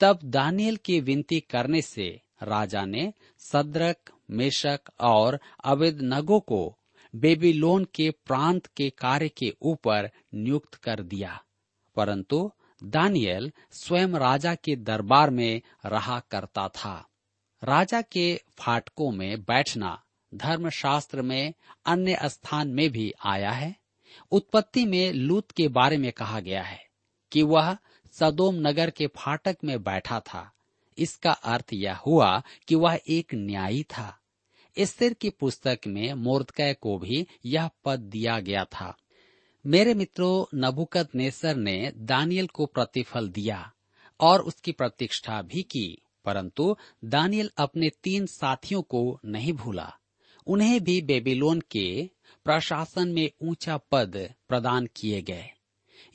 तब 0.00 0.18
दानियल 0.24 0.76
की 0.76 1.00
विनती 1.00 1.40
करने 1.40 1.82
से 1.82 2.20
राजा 2.42 2.84
ने 2.84 3.12
सदरक, 3.38 3.96
मेशक 4.30 4.80
और 5.00 5.40
अवैध 5.64 5.98
नगो 6.02 6.40
को 6.40 6.78
बेबीलोन 7.16 7.84
के 7.94 8.10
प्रांत 8.10 8.66
के 8.66 8.90
कार्य 8.90 9.28
के 9.28 9.54
ऊपर 9.62 10.10
नियुक्त 10.34 10.74
कर 10.74 11.02
दिया। 11.02 11.42
परंतु 11.96 12.50
दानियल 12.84 13.52
स्वयं 13.72 14.08
राजा 14.08 14.54
के 14.54 14.76
दरबार 14.76 15.30
में 15.30 15.62
रहा 15.86 16.20
करता 16.20 16.68
था। 16.68 17.08
राजा 17.64 18.02
के 18.02 18.40
फाटकों 18.58 19.10
में 19.10 19.42
बैठना 19.42 20.02
धर्मशास्त्र 20.34 21.22
में, 21.22 21.54
अन्य 21.86 22.18
स्थान 22.24 22.68
में 22.68 22.90
भी 22.90 23.12
आया 23.24 23.50
है। 23.50 23.76
उत्पत्ति 24.30 24.84
में 24.84 25.12
लूत 25.12 25.50
के 25.50 25.68
बारे 25.68 25.96
में 25.96 26.12
कहा 26.12 26.40
गया 26.40 26.62
है 26.62 26.86
कि 27.32 27.42
वह 27.42 27.76
सदोम 28.12 28.54
नगर 28.54 28.90
के 28.90 29.06
फाटक 29.06 29.56
में 29.64 29.82
बैठा 29.82 30.20
था। 30.20 30.52
इसका 30.98 31.32
अर्थ 31.32 31.66
यह 31.72 31.96
हुआ 31.96 32.42
कि 32.68 32.74
वह 32.74 33.00
एक 33.08 33.34
न्यायी 33.34 33.82
था। 33.82 34.20
स्थिर 34.78 35.14
की 35.14 35.30
पुस्तक 35.30 35.78
में 35.86 36.12
मोर्दकय 36.14 36.74
को 36.74 36.98
भी 36.98 37.26
यह 37.44 37.70
पद 37.84 38.00
दिया 38.00 38.40
गया 38.40 38.64
था। 38.64 38.96
मेरे 39.66 39.94
मित्रों 39.94 40.44
नबुकत 40.54 41.14
नेसर 41.14 41.56
ने 41.56 41.92
दानियल 41.96 42.46
को 42.46 42.66
प्रतिफल 42.66 43.28
दिया 43.28 43.72
और 44.20 44.40
उसकी 44.40 44.72
प्रतिष्ठा 44.72 45.42
भी 45.42 45.62
की, 45.62 46.02
परंतु 46.24 46.76
दानियल 47.04 47.50
अपने 47.58 47.90
तीन 48.02 48.26
साथियों 48.26 48.82
को 48.82 49.20
नहीं 49.24 49.52
भूला। 49.52 49.92
उन्हें 50.46 50.84
भी 50.84 51.00
बेबीलोन 51.02 51.60
के 51.60 52.10
प्रशासन 52.44 53.08
में 53.08 53.30
ऊँचा 53.42 53.76
पद 53.76 54.34
प्रदान 54.48 54.86
किए 54.86 55.22
गए। 55.22 55.44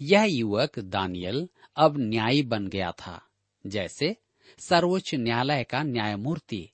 यह 0.01 0.24
युवक 0.24 0.79
दानियल 0.79 1.50
अब 1.75 1.96
न्यायी 1.98 2.44
बन 2.44 2.68
गया 2.68 2.91
था, 2.91 3.22
जैसे 3.68 4.15
सर्वोच्च 4.60 5.15
न्यायालय 5.15 5.63
का 5.63 5.84
न्यायमूर्ति, 5.84 6.70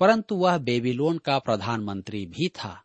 परंतु 0.00 0.34
वह 0.34 0.58
बेबीलोन 0.58 1.18
का 1.18 1.38
प्रधानमंत्री 1.38 2.26
भी 2.26 2.48
था। 2.48 2.84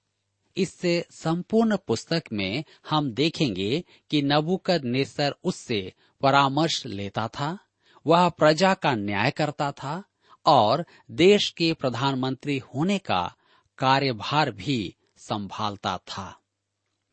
इस 0.57 0.81
संपूर्ण 1.11 1.77
पुस्तक 1.77 2.23
में 2.33 2.63
हम 2.89 3.11
देखेंगे 3.11 3.83
कि 4.09 4.21
नबुकद 4.21 4.85
नेसर 4.85 5.35
उससे 5.43 5.93
परामर्श 6.21 6.85
लेता 6.85 7.27
था, 7.27 7.59
वह 8.07 8.29
प्रजा 8.29 8.73
का 8.73 8.95
न्याय 8.95 9.31
करता 9.31 9.71
था 9.71 10.03
और 10.45 10.85
देश 11.11 11.49
के 11.49 11.73
प्रधानमंत्री 11.73 12.57
होने 12.57 12.97
का 12.97 13.35
कार्यभार 13.77 14.51
भी 14.51 14.95
संभालता 15.17 15.97
था। 15.97 16.41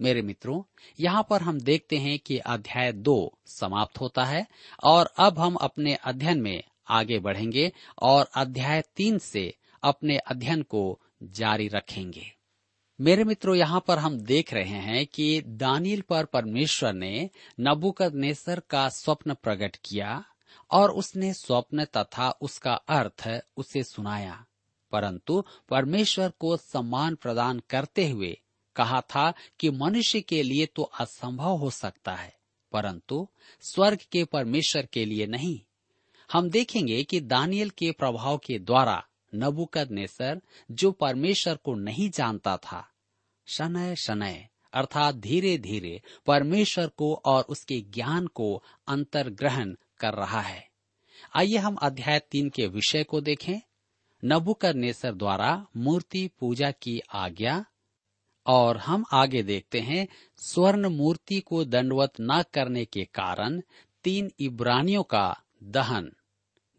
मेरे 0.00 0.22
मित्रों, 0.22 0.62
यहाँ 1.00 1.26
पर 1.30 1.42
हम 1.42 1.60
देखते 1.60 1.96
हैं 1.96 2.18
कि 2.18 2.38
अध्याय 2.38 2.92
दो 2.92 3.38
समाप्त 3.46 4.00
होता 4.00 4.24
है 4.24 4.46
और 4.84 5.06
अब 5.18 5.38
हम 5.38 5.54
अपने 5.54 5.94
अध्ययन 5.94 6.40
में 6.40 6.62
आगे 6.88 7.18
बढ़ेंगे 7.18 7.72
और 8.02 8.30
अध्याय 8.34 8.82
तीन 8.96 9.18
से 9.18 9.54
अपने 9.82 10.16
अध्ययन 10.16 10.62
को 10.62 11.00
जारी 11.22 11.68
रखेंगे। 11.68 12.41
मेरे 12.98 13.24
मित्रों, 13.24 13.54
यहाँ 13.56 13.82
पर 13.86 13.98
हम 13.98 14.18
देख 14.18 14.52
रहे 14.54 14.78
हैं 14.80 15.06
कि 15.06 15.42
दानियल 15.46 16.00
पर 16.00 16.24
परमेश्वर 16.24 16.92
ने 16.92 17.30
नबुकद 17.60 18.12
का 18.70 18.88
स्वप्न 18.88 19.34
प्रकट 19.34 19.76
किया 19.84 20.24
और 20.70 20.90
उसने 20.90 21.32
स्वप्न 21.34 21.84
तथा 21.84 22.30
उसका 22.40 22.74
अर्थ 22.74 23.28
उसे 23.56 23.82
सुनाया। 23.84 24.44
परंतु 24.92 25.42
परमेश्वर 25.68 26.32
को 26.38 26.56
सम्मान 26.56 27.14
प्रदान 27.14 27.62
करते 27.70 28.08
हुए 28.08 28.36
कहा 28.76 29.00
था 29.00 29.32
कि 29.60 29.70
मनुष्य 29.70 30.20
के 30.20 30.42
लिए 30.42 30.66
तो 30.66 30.82
असंभव 30.82 31.56
हो 31.56 31.70
सकता 31.70 32.14
है, 32.14 32.34
परंतु 32.72 33.28
स्वर्ग 33.62 33.98
के 34.12 34.24
परमेश्वर 34.24 34.86
के 34.86 35.04
लिए 35.04 35.26
नहीं। 35.26 35.60
हम 36.30 36.50
देखेंगे 36.50 37.02
कि 37.04 37.20
दानियल 37.20 37.70
के 37.70 37.90
प्रभाव 37.90 38.38
के 38.38 38.58
द्वारा 38.58 39.02
नबुकद 39.34 39.90
नेसर 39.90 40.40
जो 40.70 40.92
परमेश्वर 40.92 41.56
को 41.56 41.74
नहीं 41.74 42.10
जानता 42.10 42.56
था। 42.56 42.88
शनय 43.46 43.96
शनय, 43.96 44.48
अर्थात 44.72 45.14
धीरे 45.14 45.58
धीरे 45.58 46.02
परमेश्वर 46.26 46.86
को 46.88 47.14
और 47.14 47.42
उसके 47.42 47.80
ज्ञान 47.80 48.26
को 48.26 48.62
अंतर्ग्रहण 48.88 49.76
कर 50.00 50.14
रहा 50.14 50.40
है। 50.40 50.68
आइए 51.34 51.56
हम 51.56 51.74
अध्याय 51.74 52.18
तीन 52.18 52.48
के 52.48 52.66
विषय 52.66 53.04
को 53.04 53.20
देखें। 53.20 53.60
नबुकद 54.24 54.76
नेसर 54.76 55.14
द्वारा 55.14 55.66
मूर्ति 55.76 56.30
पूजा 56.40 56.70
की 56.70 57.00
आज्ञा, 57.12 57.64
और 58.46 58.76
हम 58.76 59.04
आगे 59.12 59.42
देखते 59.42 59.80
हैं, 59.80 60.08
स्वर्ण 60.36 60.88
मूर्ति 60.88 61.40
को 61.40 61.64
दंडवत 61.64 62.12
न 62.20 62.42
करने 62.54 62.84
के 62.84 63.04
कारण 63.04 63.62
तीन 64.04 64.30
इब्रानियों 64.40 65.02
का 65.02 65.42
दहन। 65.62 66.12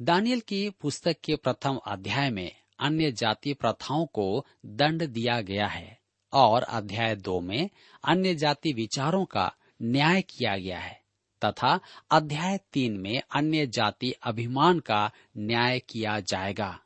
दानियल 0.01 0.39
की 0.39 0.69
पुस्तक 0.69 1.15
के 1.23 1.35
प्रथम 1.35 1.75
अध्याय 1.75 2.29
में 2.29 2.51
अन्य 2.79 3.11
जाति 3.11 3.53
प्रथाओं 3.53 4.05
को 4.05 4.45
दंड 4.65 5.07
दिया 5.07 5.41
गया 5.41 5.67
है 5.67 5.99
और 6.33 6.63
अध्याय 6.63 7.15
दो 7.15 7.39
में 7.39 7.69
अन्य 8.03 8.35
जाति 8.35 8.73
विचारों 8.73 9.25
का 9.25 9.53
न्याय 9.81 10.21
किया 10.21 10.57
गया 10.57 10.79
है 10.79 11.01
तथा 11.45 11.79
अध्याय 12.11 12.59
तीन 12.73 12.97
में 12.97 13.21
अन्य 13.35 13.67
जाति 13.67 14.11
अभिमान 14.11 14.79
का 14.79 15.11
न्याय 15.37 15.79
किया 15.79 16.19
जाएगा। 16.19 16.79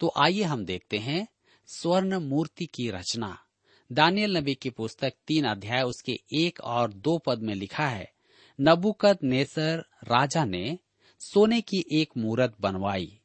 तो 0.00 0.12
आइए 0.16 0.42
हम 0.42 0.64
देखते 0.64 0.98
हैं 0.98 1.28
स्वर्ण 1.66 2.20
मूर्ति 2.20 2.66
की 2.66 2.90
रचना। 2.90 3.38
दानियल 3.92 4.36
नबी 4.36 4.54
की 4.54 4.70
पुस्तक 4.70 5.12
तीन 5.26 5.44
अध्याय 5.44 5.82
उसके 5.82 6.20
एक 6.32 6.60
और 6.60 6.92
दो 6.92 7.18
पद 7.18 7.38
में 7.38 7.54
लिखा 7.54 7.86
है 7.86 8.12
नबुकद 8.60 9.18
नेसर 9.22 9.84
राजा 10.04 10.44
ने 10.44 10.78
सोने 11.18 11.60
की 11.60 11.84
एक 11.92 12.10
मूर्त 12.18 12.54
बनवाई, 12.60 13.20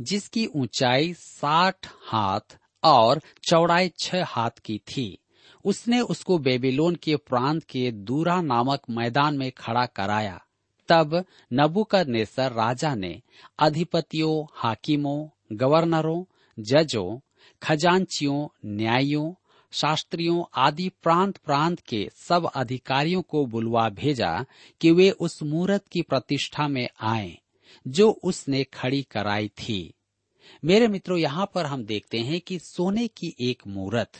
जिसकी 0.00 0.46
ऊंचाई 0.46 1.14
साठ 1.14 1.86
हाथ 2.06 2.58
और 2.84 3.20
चौड़ाई 3.48 3.92
छह 4.00 4.24
हाथ 4.24 4.50
की 4.64 4.78
थी। 4.78 5.18
उसने 5.64 6.00
उसको 6.00 6.38
बेबीलोन 6.38 6.94
के 6.94 7.16
प्रांत 7.16 7.64
के 7.64 7.92
दूरा 7.92 8.40
नामक 8.40 8.82
मैदान 8.90 9.38
में 9.38 9.52
खड़ा 9.52 9.86
कराया। 9.86 10.42
तब 10.88 11.24
नबुकद 11.52 12.08
नेसर 12.08 12.52
राजा 12.52 12.94
ने 12.94 13.22
अधिपतियों, 13.58 14.52
हाकिमों, 14.54 15.28
गवर्नरों, 15.52 16.24
जजों, 16.58 17.18
खजांचियों, 17.62 18.48
न्यायियों 18.66 19.32
शास्त्रियों 19.72 20.44
आदि 20.54 20.88
प्रांत 21.02 21.36
प्रांत 21.36 21.80
के 21.80 22.08
सब 22.14 22.50
अधिकारियों 22.54 23.22
को 23.22 23.44
बुलवा 23.46 23.88
भेजा 23.88 24.44
कि 24.80 24.90
वे 24.90 25.10
उस 25.10 25.42
मूर्त 25.42 25.86
की 25.88 26.02
प्रतिष्ठा 26.02 26.68
में 26.68 26.88
आए, 27.00 27.38
जो 27.86 28.10
उसने 28.10 28.64
खड़ी 28.64 29.02
कराई 29.02 29.48
थी। 29.48 29.94
मेरे 30.64 30.88
मित्रों, 30.88 31.18
यहाँ 31.18 31.50
पर 31.54 31.66
हम 31.66 31.84
देखते 31.84 32.18
हैं 32.18 32.40
कि 32.40 32.58
सोने 32.58 33.06
की 33.08 33.34
एक 33.40 33.62
मूर्त, 33.66 34.12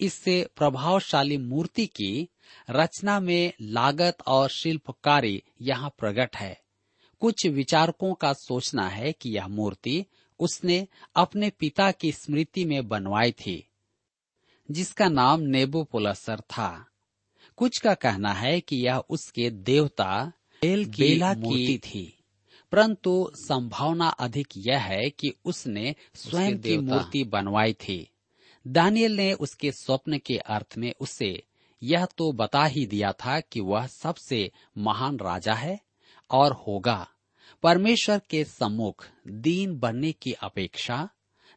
इससे 0.00 0.46
प्रभावशाली 0.56 1.36
मूर्ति 1.36 1.86
की 1.86 2.28
रचना 2.70 3.20
में 3.20 3.52
लागत 3.60 4.16
और 4.26 4.48
शिल्पकारी 4.48 5.42
यहाँ 5.60 5.94
प्रकट 5.98 6.36
है। 6.36 6.60
कुछ 7.22 7.46
विचारकों 7.46 8.14
का 8.14 8.32
सोचना 8.32 8.88
है 8.88 9.12
कि 9.12 9.30
यह 9.30 9.46
मूर्ति 9.48 10.04
उसने 10.40 10.86
अपने 11.16 11.50
पिता 11.50 11.90
की 11.90 12.12
स्मृति 12.12 12.64
में 12.64 12.88
बनवाई 12.88 13.32
थी। 13.32 13.71
जिसका 14.72 15.08
नाम 15.08 15.40
नेबोपोलसर 15.40 16.40
था। 16.40 16.86
कुछ 17.56 17.78
का 17.78 17.94
कहना 17.94 18.32
है 18.32 18.60
कि 18.60 18.76
यह 18.76 18.96
उसके 18.96 19.50
देवता 19.50 20.32
बेल 20.62 20.84
की 20.84 21.02
बेला 21.02 21.34
की 21.34 21.78
थी। 21.78 22.24
परंतु 22.72 23.30
संभावना 23.34 24.08
अधिक 24.08 24.48
यह 24.56 24.78
है 24.78 25.10
कि 25.10 25.34
उसने 25.44 25.94
स्वयं 26.14 26.58
की 26.58 26.78
मूर्ति 26.78 27.24
बनवाई 27.24 27.72
थी। 27.72 28.10
दानियल 28.66 29.16
ने 29.16 29.32
उसके 29.32 29.72
स्वप्न 29.72 30.18
के 30.18 30.36
अर्थ 30.36 30.74
में 30.78 30.94
उसे 31.00 31.42
यह 31.82 32.04
तो 32.04 32.32
बता 32.32 32.64
ही 32.64 32.86
दिया 32.86 33.12
था 33.12 33.40
कि 33.40 33.60
वह 33.60 33.86
सबसे 33.86 34.50
महान 34.78 35.16
राजा 35.16 35.54
है 35.54 35.80
और 36.30 36.52
होगा। 36.52 37.08
परमेश्वर 37.62 38.20
के 38.30 38.44
सम्मुख 38.44 39.06
दीन 39.28 39.78
बनने 39.78 40.12
की 40.12 40.32
अपेक्षा 40.32 41.08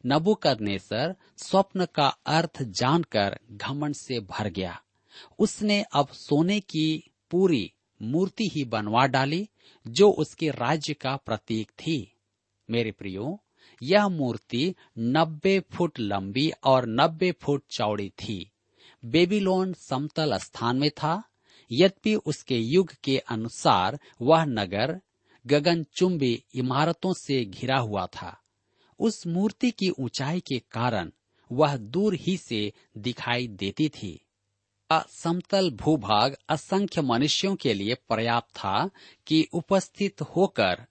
नबुकदनेसर 0.06 1.14
स्वप्न 1.36 1.86
का 1.94 2.08
अर्थ 2.26 2.62
जानकर 2.62 3.38
घमंड 3.52 3.94
से 3.94 4.20
भर 4.20 4.48
गया। 4.48 4.82
उसने 5.38 5.84
अब 5.92 6.08
सोने 6.08 6.60
की 6.60 7.10
पूरी 7.30 7.72
मूर्ति 8.02 8.44
ही 8.54 8.64
बनवा 8.64 9.06
डाली, 9.06 9.48
जो 9.88 10.10
उसके 10.10 10.50
राज्य 10.50 10.94
का 10.94 11.16
प्रतीक 11.16 11.70
थी। 11.70 12.16
मेरे 12.70 12.90
प्रियो, 12.90 13.42
यह 13.82 14.08
मूर्ति 14.08 14.74
नब्बे 14.98 15.60
फुट 15.60 16.00
लंबी 16.00 16.52
और 16.64 16.86
नब्बे 16.86 17.32
फुट 17.32 17.62
चौड़ी 17.70 18.08
थी। 18.08 18.50
बेबीलोन 19.04 19.72
समतल 19.72 20.38
स्थान 20.38 20.76
में 20.76 20.90
था। 20.90 21.22
यद्यपि 21.72 22.14
उसके 22.14 22.58
युग 22.58 22.92
के 23.04 23.18
अनुसार 23.18 24.00
वह 24.22 24.44
नगर 24.44 25.00
गगनचुंबी 25.46 26.44
इमारतों 26.54 27.12
से 27.12 27.44
घिरा 27.44 27.78
हुआ 27.78 28.06
था। 28.06 28.42
उस 29.00 29.26
मूर्ति 29.26 29.70
की 29.70 29.90
ऊंचाई 29.90 30.40
के 30.40 30.58
कारण 30.72 31.10
वह 31.50 31.76
दूर 31.76 32.14
ही 32.14 32.36
से 32.36 32.72
दिखाई 32.98 33.46
देती 33.46 33.88
थी। 33.88 34.20
समतल 34.90 35.70
भूभाग 35.70 36.36
असंख्य 36.48 37.02
मनुष्यों 37.02 37.54
के 37.56 37.74
लिए 37.74 37.94
पर्याप्त 38.08 38.56
था 38.56 38.90
कि 39.26 39.46
उपस्थित 39.52 40.22
होकर 40.36 40.84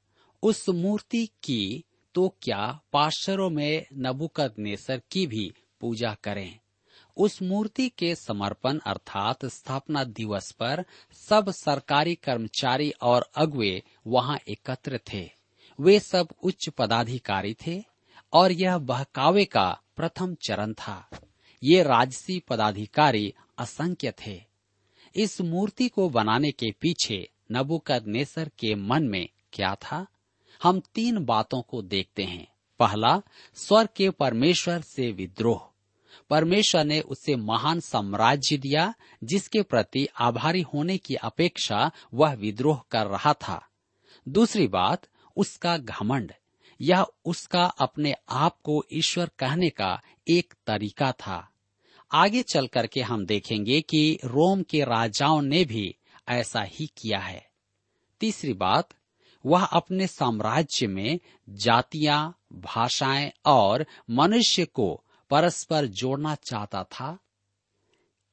उस 0.44 0.70
मूर्ति 0.70 1.26
की 1.44 1.84
तो 2.15 2.28
क्या 2.41 2.80
पार्षरों 2.94 3.50
में 3.50 3.86
नबुकद 3.98 4.56
नेसर 4.60 5.02
की 5.12 5.26
भी 5.28 5.52
पूजा 5.82 6.15
करें। 6.24 6.60
उस 7.18 7.41
मूर्ति 7.41 7.88
के 7.89 8.13
समर्पण 8.15 8.80
अर्थात 8.80 9.46
स्थापना 9.46 10.04
दिवस 10.04 10.52
पर 10.52 10.84
सब 11.30 11.52
सरकारी 11.52 12.15
कर्मचारी 12.15 12.89
और 13.02 13.30
अगुए 13.36 13.82
वहाँ 14.08 14.38
एकत्र 14.48 15.00
थे। 15.13 15.30
वे 15.80 16.00
सब 16.00 16.28
उच्च 16.44 16.70
पदाधिकारी 16.70 17.54
थे 17.68 17.84
और 18.36 18.52
यह 18.52 18.78
बहकावे 18.78 19.45
का 19.45 19.82
प्रथम 19.95 20.36
चरण 20.36 20.74
था। 20.74 21.10
ये 21.63 21.84
राजसी 21.84 22.39
पदाधिकारी 22.39 23.34
असंख्य 23.58 24.13
थे। 24.26 24.43
इस 25.15 25.41
मूर्ति 25.41 25.89
को 25.89 26.10
बनाने 26.10 26.52
के 26.52 26.71
पीछे 26.71 27.30
नबुकद 27.52 28.04
नेसर 28.08 28.52
के 28.60 28.76
मन 28.76 29.04
में 29.04 29.30
क्या 29.54 29.76
था? 29.76 30.08
हम 30.63 30.80
तीन 30.80 31.26
बातों 31.26 31.62
को 31.62 31.82
देखते 31.82 32.24
हैं। 32.24 32.48
पहला 32.80 33.21
स्वर 33.56 33.88
के 33.88 34.10
परमेश्वर 34.10 34.82
से 34.82 35.12
विद्रोह। 35.12 35.71
परमेश्वर 36.30 36.86
ने 36.86 37.02
उसे 37.02 37.36
महान 37.36 37.80
साम्राज्य 37.80 38.58
दिया, 38.58 38.93
जिसके 39.24 39.62
प्रति 39.62 40.08
आभारी 40.19 40.62
होने 40.62 40.98
की 40.98 41.15
अपेक्षा 41.15 41.91
वह 42.13 42.34
विद्रोह 42.34 42.84
कर 42.91 43.08
रहा 43.08 43.34
था। 43.34 43.67
दूसरी 44.30 44.67
बात, 44.67 45.08
उसका 45.38 45.78
घमंड। 45.78 46.34
यह 46.81 47.05
उसका 47.25 47.65
अपने 47.65 48.15
आप 48.29 48.61
को 48.61 48.85
ईश्वर 48.93 49.29
कहने 49.39 49.69
का 49.69 50.01
एक 50.27 50.53
तरीका 50.67 51.11
था। 51.11 51.49
आगे 52.11 52.43
चल 52.43 52.67
करके 52.67 53.01
हम 53.01 53.25
देखेंगे 53.25 53.81
कि 53.81 54.19
रोम 54.25 54.63
के 54.63 54.83
राजाओं 54.83 55.41
ने 55.41 55.65
भी 55.65 55.95
ऐसा 56.29 56.61
ही 56.61 56.88
किया 56.88 57.19
है। 57.19 57.49
तीसरी 58.19 58.53
बात, 58.53 58.89
वह 59.45 59.65
अपने 59.65 60.07
साम्राज्य 60.07 60.88
में 60.88 61.19
जातियाँ, 61.49 62.39
भाषाएँ 62.53 63.31
और 63.45 63.85
मनुष्य 64.09 64.65
को 64.65 65.03
परस्पर 65.29 65.85
जोड़ना 65.85 66.35
चाहता 66.35 66.83
था 66.83 67.19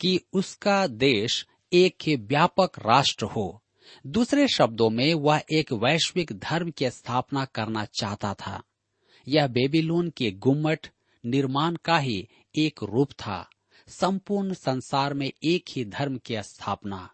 कि 0.00 0.20
उसका 0.32 0.86
देश 0.86 1.46
एक 1.72 1.96
व्यापक 2.18 2.72
राष्ट्र 2.78 3.26
हो। 3.26 3.61
दूसरे 4.06 4.48
शब्दों 4.48 4.90
में 4.90 5.14
वह 5.14 5.42
एक 5.52 5.72
वैश्विक 5.72 6.32
धर्म 6.32 6.70
की 6.70 6.90
स्थापना 6.90 7.44
करना 7.44 7.84
चाहता 7.84 8.34
था। 8.34 8.62
यह 9.28 9.46
बेबीलोन 9.46 10.10
के 10.10 10.30
गुम्मट 10.30 10.88
निर्माण 11.26 11.76
का 11.76 11.98
ही 11.98 12.28
एक 12.58 12.80
रूप 12.82 13.10
था। 13.10 13.50
संपूर्ण 13.88 14.54
संसार 14.54 15.14
में 15.14 15.32
एक 15.44 15.64
ही 15.76 15.84
धर्म 15.84 16.18
की 16.18 16.42
स्थापना। 16.42 17.10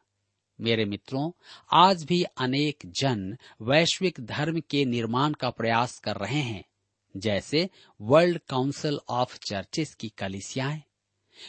मेरे 0.61 0.85
मित्रों, 0.85 1.31
आज 1.73 2.05
भी 2.05 2.23
अनेक 2.23 2.79
जन 2.87 3.39
वैश्विक 3.63 4.21
धर्म 4.21 4.61
के 4.61 4.85
निर्माण 4.85 5.33
का 5.33 5.51
प्रयास 5.51 5.99
कर 5.99 6.17
रहे 6.17 6.41
हैं, 6.41 6.65
जैसे 7.17 7.71
वर्ल्ड 8.01 8.39
काउंसिल 8.39 8.99
ऑफ़ 9.09 9.39
चर्चेस 9.49 9.95
की 9.95 10.09
कलिसियाएँ। 10.09 10.83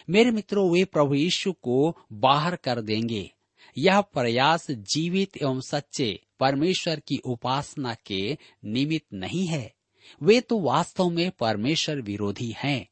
मेरे 0.10 0.32
मित्रों, 0.32 0.72
वे 0.72 0.86
प्रभु 0.86 1.16
यीशु 1.16 1.52
को 1.52 1.98
बाहर 2.14 2.56
कर 2.56 2.82
देंगे। 2.82 3.32
यह 3.78 4.02
प्रयास 4.02 4.72
जीवित 4.72 5.38
एवं 5.38 5.62
सच्चे 5.62 6.20
परमेश्वर 6.40 7.00
की 7.00 7.18
उपासना 7.18 7.96
के 8.06 8.38
निमित्त 8.66 9.14
नहीं 9.14 9.46
है। 9.48 9.74
वे 10.22 10.42
तो 10.42 10.60
वास्तव 10.60 11.10
में 11.10 11.32
परमेश्वर 11.32 12.02
विरोधी 12.02 12.56
हैं। 12.58 12.88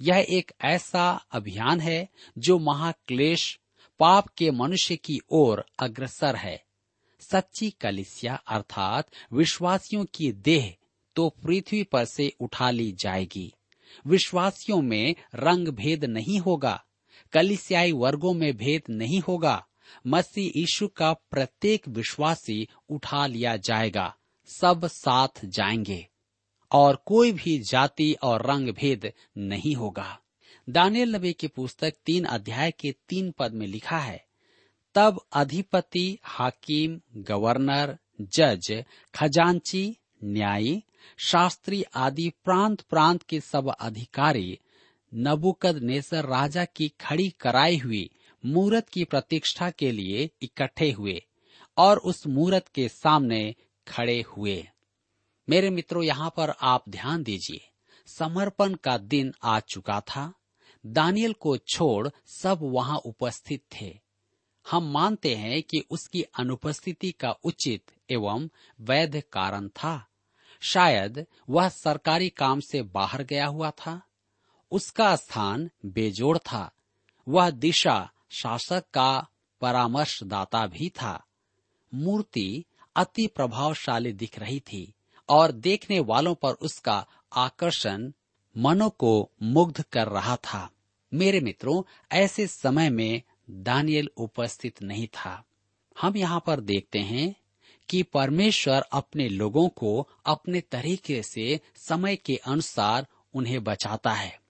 यह 0.00 0.26
एक 0.28 0.52
ऐसा 0.64 1.10
अभियान 1.32 1.80
है 1.80 2.08
जो 2.38 2.58
महाक्लेश, 2.58 3.58
पाप 3.98 4.28
के 4.28 4.50
मनुष्य 4.50 4.96
की 4.96 5.18
ओर 5.30 5.64
अग्रसर 5.78 6.36
है। 6.36 6.64
सच्ची 7.20 7.70
कलिसिया 7.70 8.34
अर्थात 8.34 9.08
विश्वासियों 9.32 10.04
की 10.14 10.32
देह 10.32 10.74
तो 11.16 11.28
पृथ्वी 11.28 11.82
पर 11.82 12.04
से 12.04 12.32
उठा 12.40 12.70
ली 12.70 12.92
जाएगी। 12.92 13.52
विश्वासियों 14.06 14.82
में 14.82 15.14
रंग 15.34 15.68
भेद 15.68 16.04
नहीं 16.04 16.38
होगा, 16.38 16.84
कलिसियाई 17.32 17.92
वर्गों 17.92 18.34
में 18.34 18.56
भेद 18.56 18.82
नहीं 18.90 19.20
होगा 19.20 19.66
मसीह 20.06 20.52
यीशु 20.56 20.88
का 20.88 21.12
प्रत्येक 21.12 21.88
विश्वासी 21.88 22.68
उठा 22.88 23.26
लिया 23.26 23.56
जाएगा। 23.56 24.14
सब 24.46 24.86
साथ 24.86 25.44
जाएँगे 25.44 26.08
और 26.72 27.02
कोई 27.06 27.32
भी 27.32 27.58
जाति 27.58 28.16
और 28.22 28.50
रंग 28.50 28.68
भेद 28.68 29.12
नहीं 29.38 29.74
होगा। 29.74 30.20
दानियल 30.68 31.16
नबी 31.16 31.32
की 31.32 31.48
पुस्तक 31.48 31.94
तीन 32.06 32.24
अध्याय 32.24 32.70
के 32.70 32.92
तीन 33.08 33.30
पद 33.30 33.52
में 33.52 33.66
लिखा 33.66 33.98
है, 33.98 34.26
तब 34.94 35.20
अधिपति, 35.32 36.18
हाकिम, 36.22 37.00
गवर्नर, 37.16 37.98
जज, 38.20 38.84
खजांची, 39.14 39.96
न्यायी, 40.24 40.82
शास्त्री 41.18 41.82
आदि 41.82 42.32
प्रांत 42.44 42.80
प्रांत 42.80 43.22
के 43.22 43.40
सब 43.40 43.68
अधिकारी 43.80 44.58
नबुकद 45.14 45.76
नेसर 45.76 46.24
राजा 46.24 46.64
की 46.64 46.88
खड़ी 46.88 47.30
कराई 47.30 47.76
हुई 47.76 48.10
मूरत 48.44 48.88
की 48.88 49.04
प्रतीक्षा 49.04 49.70
के 49.70 49.92
लिए 49.92 50.30
इकट्ठे 50.42 50.92
हुए 50.92 51.24
और 51.76 51.98
उस 51.98 52.26
मूरत 52.26 52.68
के 52.68 52.88
सामने 52.88 53.54
खड़े 53.88 54.20
हुए। 54.20 54.68
मेरे 55.48 55.70
मित्रों, 55.70 56.02
यहाँ 56.02 56.32
पर 56.36 56.50
आप 56.50 56.84
ध्यान 56.88 57.22
दीजिए, 57.22 57.70
समर्पण 58.06 58.74
का 58.74 58.98
दिन 58.98 59.34
आ 59.42 59.60
चुका 59.60 60.00
था। 60.00 60.34
दानियल 60.86 61.32
को 61.32 61.56
छोड़ 61.56 62.08
सब 62.26 62.58
वहाँ 62.62 62.98
उपस्थित 62.98 63.62
थे। 63.80 64.00
हम 64.70 64.92
मानते 64.92 65.34
हैं 65.34 65.62
कि 65.62 65.84
उसकी 65.90 66.22
अनुपस्थिति 66.22 67.12
का 67.12 67.30
उचित 67.30 67.92
एवं 68.10 68.48
वैध 68.80 69.22
कारण 69.32 69.68
था। 69.68 70.06
शायद 70.60 71.26
वह 71.50 71.68
सरकारी 71.68 72.28
काम 72.28 72.60
से 72.60 72.82
बाहर 72.82 73.22
गया 73.22 73.46
हुआ 73.46 73.70
था। 73.70 74.02
उसका 74.70 75.16
स्थान 75.16 75.70
बेजोड़ 75.86 76.38
था। 76.38 76.72
वह 77.28 77.50
दिशा 77.50 78.10
शासक 78.30 78.84
का 78.94 79.28
परामर्शदाता 79.60 80.66
भी 80.66 80.88
था। 80.88 81.26
मूर्ति 81.94 82.64
अति 82.96 83.26
प्रभावशाली 83.26 84.12
दिख 84.12 84.38
रही 84.38 84.60
थी 84.60 84.94
और 85.28 85.52
देखने 85.52 86.00
वालों 86.00 86.34
पर 86.34 86.52
उसका 86.52 87.06
आकर्षण 87.32 88.12
मनो 88.56 88.88
को 88.88 89.32
मुग्ध 89.42 89.82
कर 89.82 90.08
रहा 90.08 90.36
था। 90.36 90.70
मेरे 91.14 91.40
मित्रों, 91.40 91.82
ऐसे 92.12 92.46
समय 92.46 92.90
में 92.90 93.22
दानियल 93.50 94.10
उपस्थित 94.16 94.82
नहीं 94.82 95.06
था। 95.06 95.44
हम 96.00 96.16
यहाँ 96.16 96.42
पर 96.46 96.60
देखते 96.60 96.98
हैं 96.98 97.34
कि 97.88 98.02
परमेश्वर 98.02 98.82
अपने 98.92 99.28
लोगों 99.28 99.68
को 99.68 100.08
अपने 100.26 100.60
तरीके 100.60 101.22
से 101.22 101.60
समय 101.76 102.16
के 102.16 102.36
अनुसार 102.36 103.06
उन्हें 103.34 103.64
बचाता 103.64 104.12
है। 104.12 104.40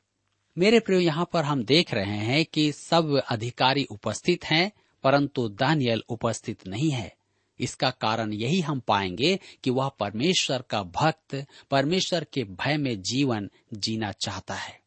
मेरे 0.58 0.80
प्रियो 0.80 1.00
यहाँ 1.00 1.28
पर 1.32 1.44
हम 1.44 1.64
देख 1.64 1.94
रहे 1.94 2.16
हैं 2.16 2.44
कि 2.44 2.72
सब 2.72 3.22
अधिकारी 3.28 3.84
उपस्थित 3.84 4.44
हैं 4.44 4.72
परंतु 5.02 5.48
दानियल 5.48 6.02
उपस्थित 6.08 6.66
नहीं 6.66 6.90
है। 6.90 7.16
इसका 7.60 7.90
कारण 7.90 8.32
यही 8.32 8.60
हम 8.60 8.80
पाएँगे 8.80 9.38
कि 9.64 9.70
वह 9.70 9.88
परमेश्वर 9.88 10.62
का 10.62 10.82
भक्त 10.82 11.46
परमेश्वर 11.70 12.24
के 12.24 12.44
भय 12.44 12.76
में 12.76 13.02
जीवन 13.02 13.50
जीना 13.74 14.12
चाहता 14.12 14.54
है। 14.54 14.80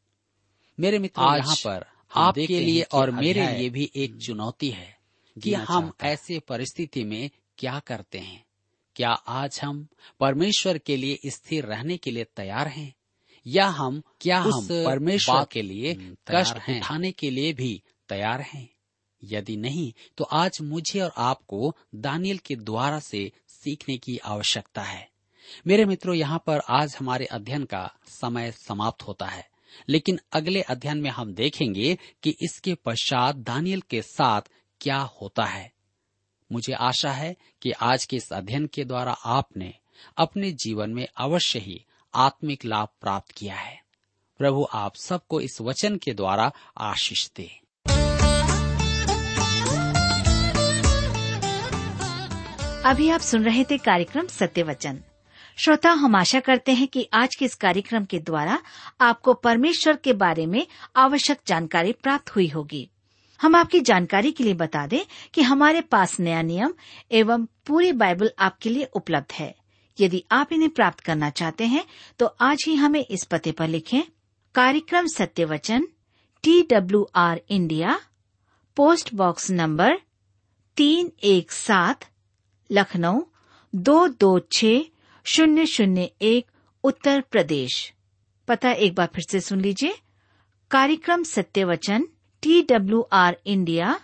मेरे 0.79 0.99
मित्र 0.99 1.21
यहाँ 1.21 1.55
पर 1.55 1.85
आपके 2.15 2.59
लिए 2.59 2.81
और 2.81 3.11
मेरे 3.11 3.57
लिए 3.57 3.69
भी 3.69 3.91
एक 3.95 4.15
चुनौती 4.15 4.69
है 4.69 4.97
कि 5.43 5.53
हम 5.53 5.93
ऐसे 6.01 6.39
परिस्थिति 6.39 7.03
में 7.03 7.29
क्या 7.57 7.79
करते 7.79 8.19
हैं। 8.19 8.45
क्या 8.95 9.09
आज 9.09 9.59
हम 9.63 9.87
परमेश्वर 10.19 10.77
के 10.77 10.97
लिए 10.97 11.19
स्थिर 11.25 11.65
रहने 11.65 11.97
के 11.97 12.11
लिए 12.11 12.23
तैयार 12.23 12.67
हैं? 12.67 12.93
या 13.49 13.67
हम 13.67 14.01
क्या 14.21 14.39
हम 14.39 14.67
परमेश्वर 14.85 15.45
के 15.51 15.61
लिए 15.61 15.93
कष्ट। 16.31 16.55
उठाने 16.77 17.11
के 17.11 17.29
लिए 17.29 17.53
भी 17.53 17.83
तैयार 18.09 18.41
हैं? 18.41 18.69
यदि 19.23 19.57
नहीं 19.57 19.93
तो 20.17 20.23
आज 20.23 20.57
मुझे 20.61 20.99
और 20.99 21.11
आपको 21.17 21.75
दानियल 21.95 22.37
के 22.37 22.55
द्वारा 22.55 22.99
से 22.99 23.31
सीखने 23.47 23.97
की 23.97 24.17
आवश्यकता 24.17 24.81
है। 24.81 25.09
मेरे 25.67 25.85
मित्रों 25.85 26.15
यहाँ 26.15 26.43
पर 26.47 26.59
आज 26.69 26.95
हमारे 26.99 27.25
अध्ययन 27.25 27.63
का 27.63 27.95
समय 28.07 28.51
समाप्त 28.51 29.03
होता 29.03 29.25
है। 29.25 29.49
लेकिन 29.89 30.19
अगले 30.33 30.61
अध्ययन 30.61 30.97
में 30.97 31.09
हम 31.09 31.33
देखेंगे 31.33 31.97
कि 32.23 32.35
इसके 32.41 32.75
पश्चात 32.75 33.35
दानियल 33.35 33.81
के 33.81 34.01
साथ 34.01 34.41
क्या 34.81 34.97
होता 34.97 35.45
है। 35.45 35.73
मुझे 36.51 36.73
आशा 36.73 37.11
है 37.11 37.35
कि 37.61 37.71
आज 37.71 38.05
के 38.05 38.15
इस 38.15 38.33
अध्ययन 38.33 38.67
के 38.67 38.85
द्वारा 38.85 39.11
आपने 39.11 39.73
अपने 40.17 40.51
जीवन 40.51 40.89
में 40.89 41.07
अवश्य 41.17 41.59
ही 41.59 41.85
आत्मिक 42.13 42.65
लाभ 42.65 42.87
प्राप्त 43.01 43.31
किया 43.31 43.55
है। 43.55 43.83
प्रभु, 44.37 44.67
आप 44.73 44.95
सबको 44.95 45.41
इस 45.41 45.61
वचन 45.61 45.95
के 45.95 46.13
द्वारा 46.13 46.51
आशीष 46.77 47.29
दे। 47.35 47.61
अभी 52.85 53.09
आप 53.09 53.19
सुन 53.19 53.43
रहे 53.43 53.63
थे 53.63 53.77
कार्यक्रम 53.77 54.27
सत्य 54.27 54.63
वचन। 54.63 55.03
श्रोता, 55.57 55.91
हम 55.91 56.15
आशा 56.15 56.39
करते 56.39 56.71
हैं 56.71 56.87
कि 56.87 57.09
आज 57.13 57.35
के 57.35 57.45
इस 57.45 57.55
कार्यक्रम 57.55 58.05
के 58.05 58.19
द्वारा 58.19 58.59
आपको 59.01 59.33
परमेश्वर 59.33 59.95
के 59.95 60.13
बारे 60.13 60.45
में 60.45 60.67
आवश्यक 60.95 61.39
जानकारी 61.47 61.93
प्राप्त 61.93 62.35
हुई 62.35 62.47
होगी। 62.47 62.89
हम 63.41 63.55
आपकी 63.55 63.79
जानकारी 63.79 64.31
के 64.31 64.43
लिए 64.43 64.53
बता 64.53 64.87
दें 64.87 65.05
कि 65.33 65.41
हमारे 65.41 65.81
पास 65.81 66.19
नया 66.19 66.41
नियम 66.41 66.73
एवं 67.11 67.45
पूरी 67.45 67.91
बाइबल 67.91 68.31
आपके 68.39 68.69
लिए 68.69 68.83
उपलब्ध 68.83 69.33
है। 69.33 69.58
यदि 69.99 70.23
आप 70.31 70.53
इन्हें 70.53 70.69
प्राप्त 70.69 70.99
करना 70.99 71.29
चाहते 71.29 71.65
हैं 71.65 71.85
तो 72.19 72.25
आज 72.41 72.63
ही 72.67 72.75
हमें 72.75 73.05
इस 73.05 73.23
पते 73.23 73.51
पर 73.51 73.67
लिखें। 73.67 74.01
कार्यक्रम 74.55 75.07
Satya 75.07 75.45
Vachan 75.45 75.87
T 76.43 76.61
W 76.63 77.07
R 77.15 77.41
India 77.49 77.99
post 78.77 79.13
box 79.13 79.49
number 79.51 79.97
तीन 80.77 81.11
एक 81.23 81.51
सात, 81.51 82.05
लखनऊ, 82.69 83.21
दो 83.73 84.07
दो 84.07 84.39
छ 84.51 84.65
शून्य 85.25 85.65
शून्य 85.65 86.09
एक, 86.21 86.45
उत्तर 86.83 87.21
प्रदेश। 87.21 87.93
पता 88.47 88.71
एक 88.71 88.95
बार 88.95 89.09
फिर 89.13 89.25
से 89.31 89.39
सुन 89.39 89.61
लीजिए। 89.61 89.95
कार्यक्रम 90.71 91.23
Satya 91.23 91.63
Vachan 91.63 92.07
T 92.43 92.61
W 92.61 93.01
R 93.13 93.37
India 93.45 93.99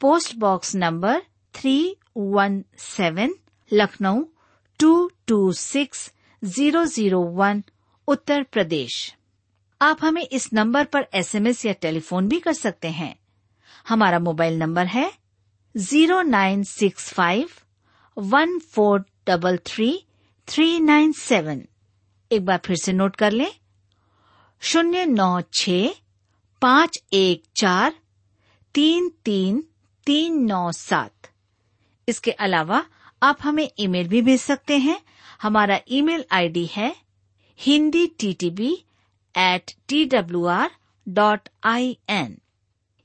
post 0.00 0.36
box 0.36 0.74
number 0.76 1.22
three 1.54 1.76
one 2.16 2.62
seven 2.78 3.34
Lucknow 3.72 4.24
two 4.80 5.10
two 5.26 5.52
six 5.52 6.10
zero 6.42 6.84
zero 6.86 7.20
one 7.32 7.62
Uttar 8.08 8.42
Pradesh. 8.42 8.94
आप 9.80 10.04
हमें 10.04 10.22
इस 10.22 10.52
नंबर 10.52 10.84
पर 10.84 11.06
एसएमएस 11.14 11.64
या 11.66 11.72
टेलीफोन 11.72 12.28
भी 12.28 12.40
कर 12.40 12.52
सकते 12.52 12.88
हैं। 12.90 13.14
हमारा 13.88 14.18
मोबाइल 14.18 14.58
नंबर 14.58 14.86
है 14.86 15.10
zero 15.74 16.20
nine 16.22 16.62
six 16.64 17.12
five 17.12 17.50
one 18.16 18.58
four 18.72 19.04
double 19.26 19.58
three 19.66 19.90
three 20.48 20.78
nine 20.80 21.12
seven 21.12 21.62
एक 22.30 22.44
बार 22.44 22.60
फिर 22.64 22.76
से 22.76 22.92
नोट 22.92 23.16
कर 23.16 23.32
लें। 23.32 23.52
शून्य 24.62 25.04
नौ 25.06 25.40
छ 25.54 25.70
पाँच 26.62 27.02
एक 27.12 27.42
चार 27.56 27.94
तीन 28.74 29.08
तीन 29.24 29.62
तीन 30.06 30.44
नौ 30.46 30.70
सात। 30.72 31.30
इसके 32.08 32.30
अलावा 32.30 32.84
आप 33.24 33.38
हमें 33.42 33.68
ईमेल 33.78 34.08
भी 34.08 34.20
भेज 34.22 34.40
सकते 34.40 34.78
हैं। 34.78 35.00
हमारा 35.42 35.78
ईमेल 35.88 36.24
आईडी 36.32 36.64
है 36.66 36.94
Hindi 37.60 38.06
T 38.06 38.32
T 38.32 38.50
B 38.50 38.72
at 39.34 39.72
T 39.88 40.04
W 40.04 40.44
R 40.44 40.70
dot 41.08 41.48
I 41.64 41.96
N 42.08 42.36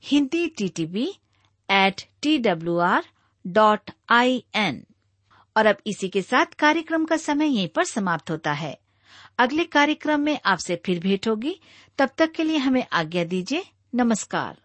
Hindi 0.04 0.46
T 0.48 0.68
T 0.68 0.86
B 0.86 1.06
at 1.70 2.02
T 2.22 2.38
W 2.38 2.76
R 2.78 3.04
dot 3.46 3.90
I 4.08 4.44
N 4.54 4.84
और 5.56 5.66
अब 5.66 5.76
इसी 5.86 6.08
के 6.08 6.22
साथ 6.22 6.54
कार्यक्रम 6.58 7.04
का 7.04 7.16
समय 7.16 7.46
यहीं 7.46 7.68
पर 7.68 7.84
समाप्त 7.84 8.30
होता 8.30 8.52
है। 8.52 8.78
अगले 9.38 9.64
कार्यक्रम 9.64 10.20
में 10.20 10.38
आपसे 10.44 10.76
फिर 10.76 11.00
भेंट 11.00 11.28
होगी। 11.28 11.60
तब 11.98 12.10
तक 12.18 12.32
के 12.32 12.44
लिए 12.44 12.56
हमें 12.56 12.84
आज्ञा 12.92 13.24
दीजिए। 13.24 13.64
नमस्कार। 13.94 14.56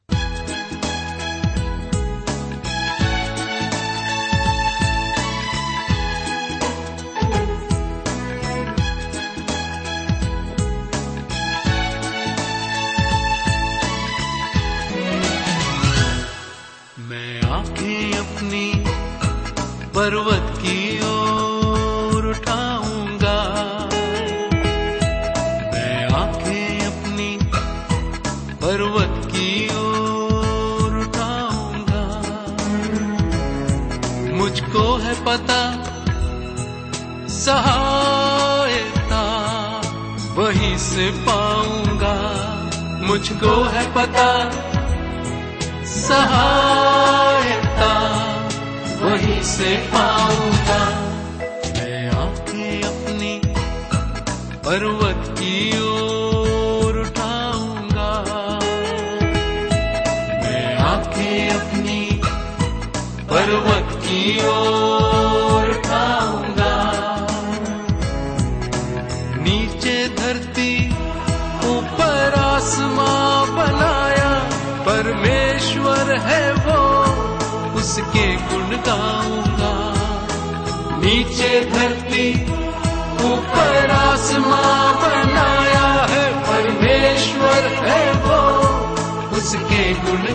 पर्वत 20.06 20.58
की 20.58 21.00
ओर 21.00 22.26
उठाऊँगा। 22.26 23.38
मैं 25.74 26.13
आँखें 26.13 26.86
अपनी 26.86 27.39
पर्वत 28.56 29.26
की 29.26 29.68
ओर 29.68 30.98
उठाऊँगा। 30.98 32.04
मुझको 34.36 34.98
है 34.98 35.26
पता, 35.26 35.62
सहायता, 37.28 39.24
वहीं 40.36 40.78
से 40.78 41.10
पाऊँगा। 41.12 42.18
मुझको 43.08 43.63
है 43.63 43.94
पता, 43.94 44.52
सहायता। 45.86 47.25
से 49.56 49.76
पाऊँगा। 49.88 50.80
मैं 51.76 52.00
आँखें 52.12 52.82
अपनी 52.84 53.34
पर्वत 54.65 55.28
की 55.39 55.56
ओर 55.80 56.98
उठाऊँगा। 57.00 58.10
मैं 60.41 60.76
आँखें 60.78 61.50
अपनी 61.50 62.02
पर्वत 63.32 63.96
की 64.04 64.24
ओर 64.48 65.70
उठाऊँगा। 65.70 66.76
नीचे 69.38 69.98
धरती 70.20 70.72
ऊपर 71.70 72.39
आसमां 72.39 73.56
बनाया, 73.56 74.34
परमेश्वर 74.89 76.15
है 76.28 76.44
वो, 76.65 76.84
उसके 77.80 78.28
गुण 78.36 78.78
गाऊँगा 78.88 79.35
नीचे 81.06 81.50
धरती 81.72 82.30
ऊपर 83.26 83.91
आसमां 83.96 84.94
बनाया 85.02 85.84
है 86.12 86.24
परमेश्वर 86.48 87.68
है 87.84 88.02
वो 88.24 88.39
उसके 89.38 89.84
गुण 90.02 90.26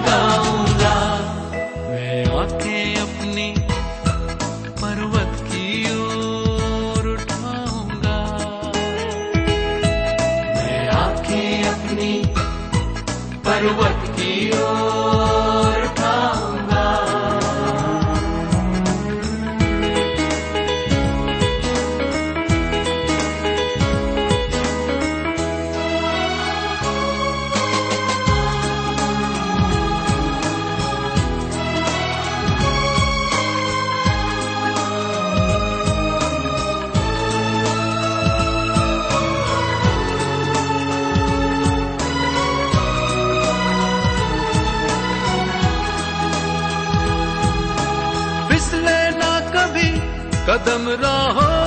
कदम 50.50 50.88
राहों 51.02 51.59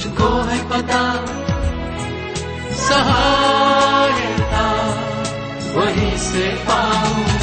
मुझको 0.00 0.28
है 0.48 0.58
पता। 0.68 1.00
सहायता 2.80 4.64
वहीं 5.74 6.16
से 6.18 6.48
पाऊँगा 6.68 7.39